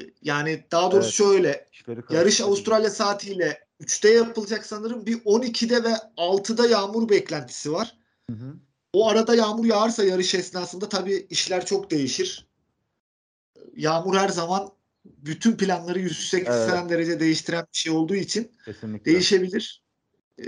Ee, 0.00 0.02
Yani 0.22 0.64
daha 0.72 0.92
doğrusu 0.92 1.24
Evet. 1.24 1.34
şöyle. 1.34 1.68
Yarış. 2.10 2.40
Avustralya 2.40 2.90
saatiyle 2.90 3.66
3'te 3.80 4.10
yapılacak 4.10 4.66
sanırım. 4.66 5.06
Bir 5.06 5.24
12'de 5.24 5.84
ve 5.84 5.92
6'da 6.16 6.66
yağmur 6.66 7.08
beklentisi 7.08 7.72
var. 7.72 7.98
Hı 8.30 8.36
hı. 8.36 8.56
O 8.92 9.08
arada 9.08 9.34
yağmur 9.34 9.64
yağarsa 9.64 10.04
yarış 10.04 10.34
esnasında 10.34 10.88
tabii 10.88 11.26
işler 11.30 11.66
çok 11.66 11.90
değişir. 11.90 12.46
Yağmur 13.76 14.16
her 14.16 14.28
zaman 14.28 14.70
bütün 15.04 15.56
planları 15.56 15.98
180 15.98 16.88
derece 16.88 17.20
değiştiren 17.20 17.66
bir 17.72 17.78
şey 17.78 17.92
olduğu 17.92 18.14
için 18.14 18.52
Kesinlikle. 18.64 19.12
değişebilir. 19.12 19.82
Ee, 20.38 20.44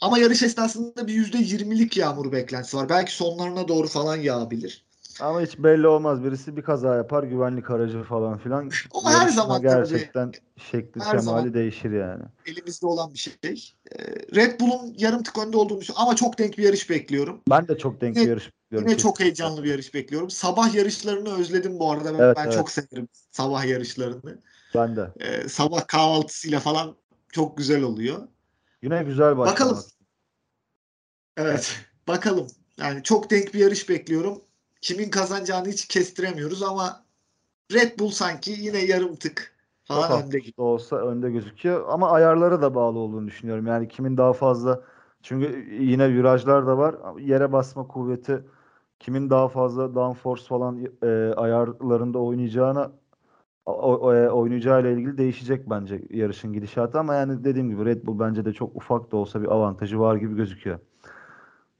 ama 0.00 0.18
yarış 0.18 0.42
esnasında 0.42 1.06
bir 1.06 1.14
%20'lik 1.14 1.96
yağmur 1.96 2.32
beklentisi 2.32 2.76
var. 2.76 2.88
Belki 2.88 3.14
sonlarına 3.14 3.68
doğru 3.68 3.88
falan 3.88 4.16
yağabilir. 4.16 4.83
Ama 5.20 5.40
hiç 5.40 5.58
belli 5.58 5.86
olmaz. 5.86 6.24
Birisi 6.24 6.56
bir 6.56 6.62
kaza 6.62 6.94
yapar, 6.96 7.22
güvenlik 7.22 7.70
aracı 7.70 8.02
falan 8.02 8.38
filan. 8.38 8.70
O 8.92 9.10
her 9.10 9.28
zaman 9.28 9.62
tabii. 9.62 9.68
gerçekten 9.68 10.32
şekli 10.70 11.00
Her 11.00 11.04
şemali 11.10 11.24
zaman. 11.24 11.54
değişir 11.54 11.90
yani. 11.90 12.22
Elimizde 12.46 12.86
olan 12.86 13.14
bir 13.14 13.18
şey. 13.18 13.32
Ee, 13.44 14.04
Red 14.34 14.60
Bull'un 14.60 14.94
yarım 14.98 15.22
tık 15.22 15.38
önde 15.38 15.56
olduğunu 15.56 15.80
düşünüyorum. 15.80 16.02
Ama 16.06 16.16
çok 16.16 16.38
denk 16.38 16.58
bir 16.58 16.62
yarış 16.62 16.90
bekliyorum. 16.90 17.40
Ben 17.50 17.68
de 17.68 17.78
çok 17.78 18.00
denk 18.00 18.16
bir 18.16 18.20
Yine- 18.20 18.30
yarış 18.30 18.46
bekliyorum. 18.46 18.88
Yine 18.88 18.98
çok 18.98 19.20
heyecanlı 19.20 19.64
bir 19.64 19.70
yarış 19.70 19.94
bekliyorum. 19.94 20.30
Sabah 20.30 20.74
yarışlarını 20.74 21.38
özledim 21.38 21.78
bu 21.78 21.90
arada. 21.92 22.14
Ben, 22.14 22.18
Evet, 22.24 22.36
ben 22.36 22.44
evet. 22.44 22.54
çok 22.54 22.70
severim 22.70 23.08
sabah 23.30 23.64
yarışlarını. 23.64 24.38
Ben 24.74 24.96
de. 24.96 25.10
Ee, 25.20 25.48
sabah 25.48 25.86
kahvaltısıyla 25.86 26.60
falan 26.60 26.96
çok 27.32 27.56
güzel 27.58 27.82
oluyor. 27.82 28.28
Yine 28.82 29.02
güzel 29.02 29.38
başlamak. 29.38 29.52
Bakalım. 29.60 29.84
Evet. 31.36 31.76
Bakalım. 32.08 32.46
Yani 32.78 33.02
çok 33.02 33.30
denk 33.30 33.54
bir 33.54 33.58
yarış 33.58 33.88
bekliyorum. 33.88 34.42
Kimin 34.84 35.10
kazanacağını 35.10 35.68
hiç 35.68 35.88
kestiremiyoruz 35.88 36.62
ama 36.62 37.04
Red 37.72 37.98
Bull 37.98 38.08
sanki 38.08 38.50
yine 38.50 38.78
yarım 38.78 39.16
tık 39.16 39.56
Çok 39.88 39.96
falan 39.96 40.22
önde 40.22 40.36
hafif 40.38 40.58
de 40.58 40.62
olsa 40.62 40.96
önde 40.96 41.30
gözüküyor 41.30 41.84
ama 41.88 42.10
ayarlara 42.10 42.62
da 42.62 42.74
bağlı 42.74 42.98
olduğunu 42.98 43.26
düşünüyorum. 43.26 43.66
Yani 43.66 43.88
kimin 43.88 44.16
daha 44.16 44.32
fazla 44.32 44.82
çünkü 45.22 45.72
yine 45.80 46.12
virajlar 46.14 46.66
da 46.66 46.78
var. 46.78 46.96
Yere 47.20 47.52
basma 47.52 47.88
kuvveti 47.88 48.44
kimin 48.98 49.30
daha 49.30 49.48
fazla 49.48 49.94
downforce 49.94 50.44
falan 50.44 50.86
e, 51.02 51.06
ayarlarında 51.36 52.18
oynayacağına 52.18 52.92
o, 53.66 53.72
o- 53.72 54.14
e, 54.14 54.30
oynayacağıyla 54.30 54.90
ilgili 54.90 55.18
değişecek 55.18 55.70
bence 55.70 56.02
yarışın 56.10 56.52
gidişatı 56.52 56.98
ama 56.98 57.14
yani 57.14 57.44
dediğim 57.44 57.70
gibi 57.70 57.84
Red 57.84 58.06
Bull 58.06 58.18
bence 58.18 58.44
de 58.44 58.52
çok 58.52 58.76
ufak 58.76 59.12
da 59.12 59.16
olsa 59.16 59.42
bir 59.42 59.48
avantajı 59.48 60.00
var 60.00 60.16
gibi 60.16 60.36
gözüküyor. 60.36 60.78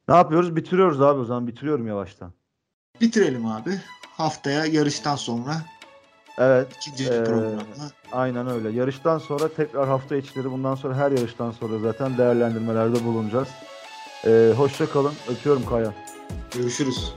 Ne 0.09 0.15
yapıyoruz? 0.15 0.57
Bitiriyoruz 0.57 1.03
abi 1.03 1.21
o 1.21 1.25
zaman. 1.25 1.47
Bitiriyorum 1.47 1.87
yavaştan. 1.87 2.33
Bitirelim 3.01 3.47
abi. 3.47 3.71
Haftaya 4.17 4.65
yarıştan 4.67 5.17
sonra 5.17 5.57
Evet. 6.39 6.67
ikinci 6.77 7.05
Ee, 7.05 7.25
programla. 7.25 7.91
Aynen 8.13 8.47
öyle. 8.49 8.71
Yarıştan 8.71 9.19
sonra 9.19 9.49
tekrar 9.49 9.89
hafta 9.89 10.17
içleri 10.17 10.51
bundan 10.51 10.75
sonra 10.75 10.97
her 10.97 11.11
yarıştan 11.11 11.51
sonra 11.51 11.79
zaten 11.79 12.19
değerlendirmelerde 12.19 13.05
bulunacağız. 13.05 13.49
Ee, 14.27 14.53
hoşça 14.57 14.91
kalın. 14.91 15.13
Öpüyorum 15.29 15.67
Kaya. 15.67 15.93
Görüşürüz. 16.55 17.15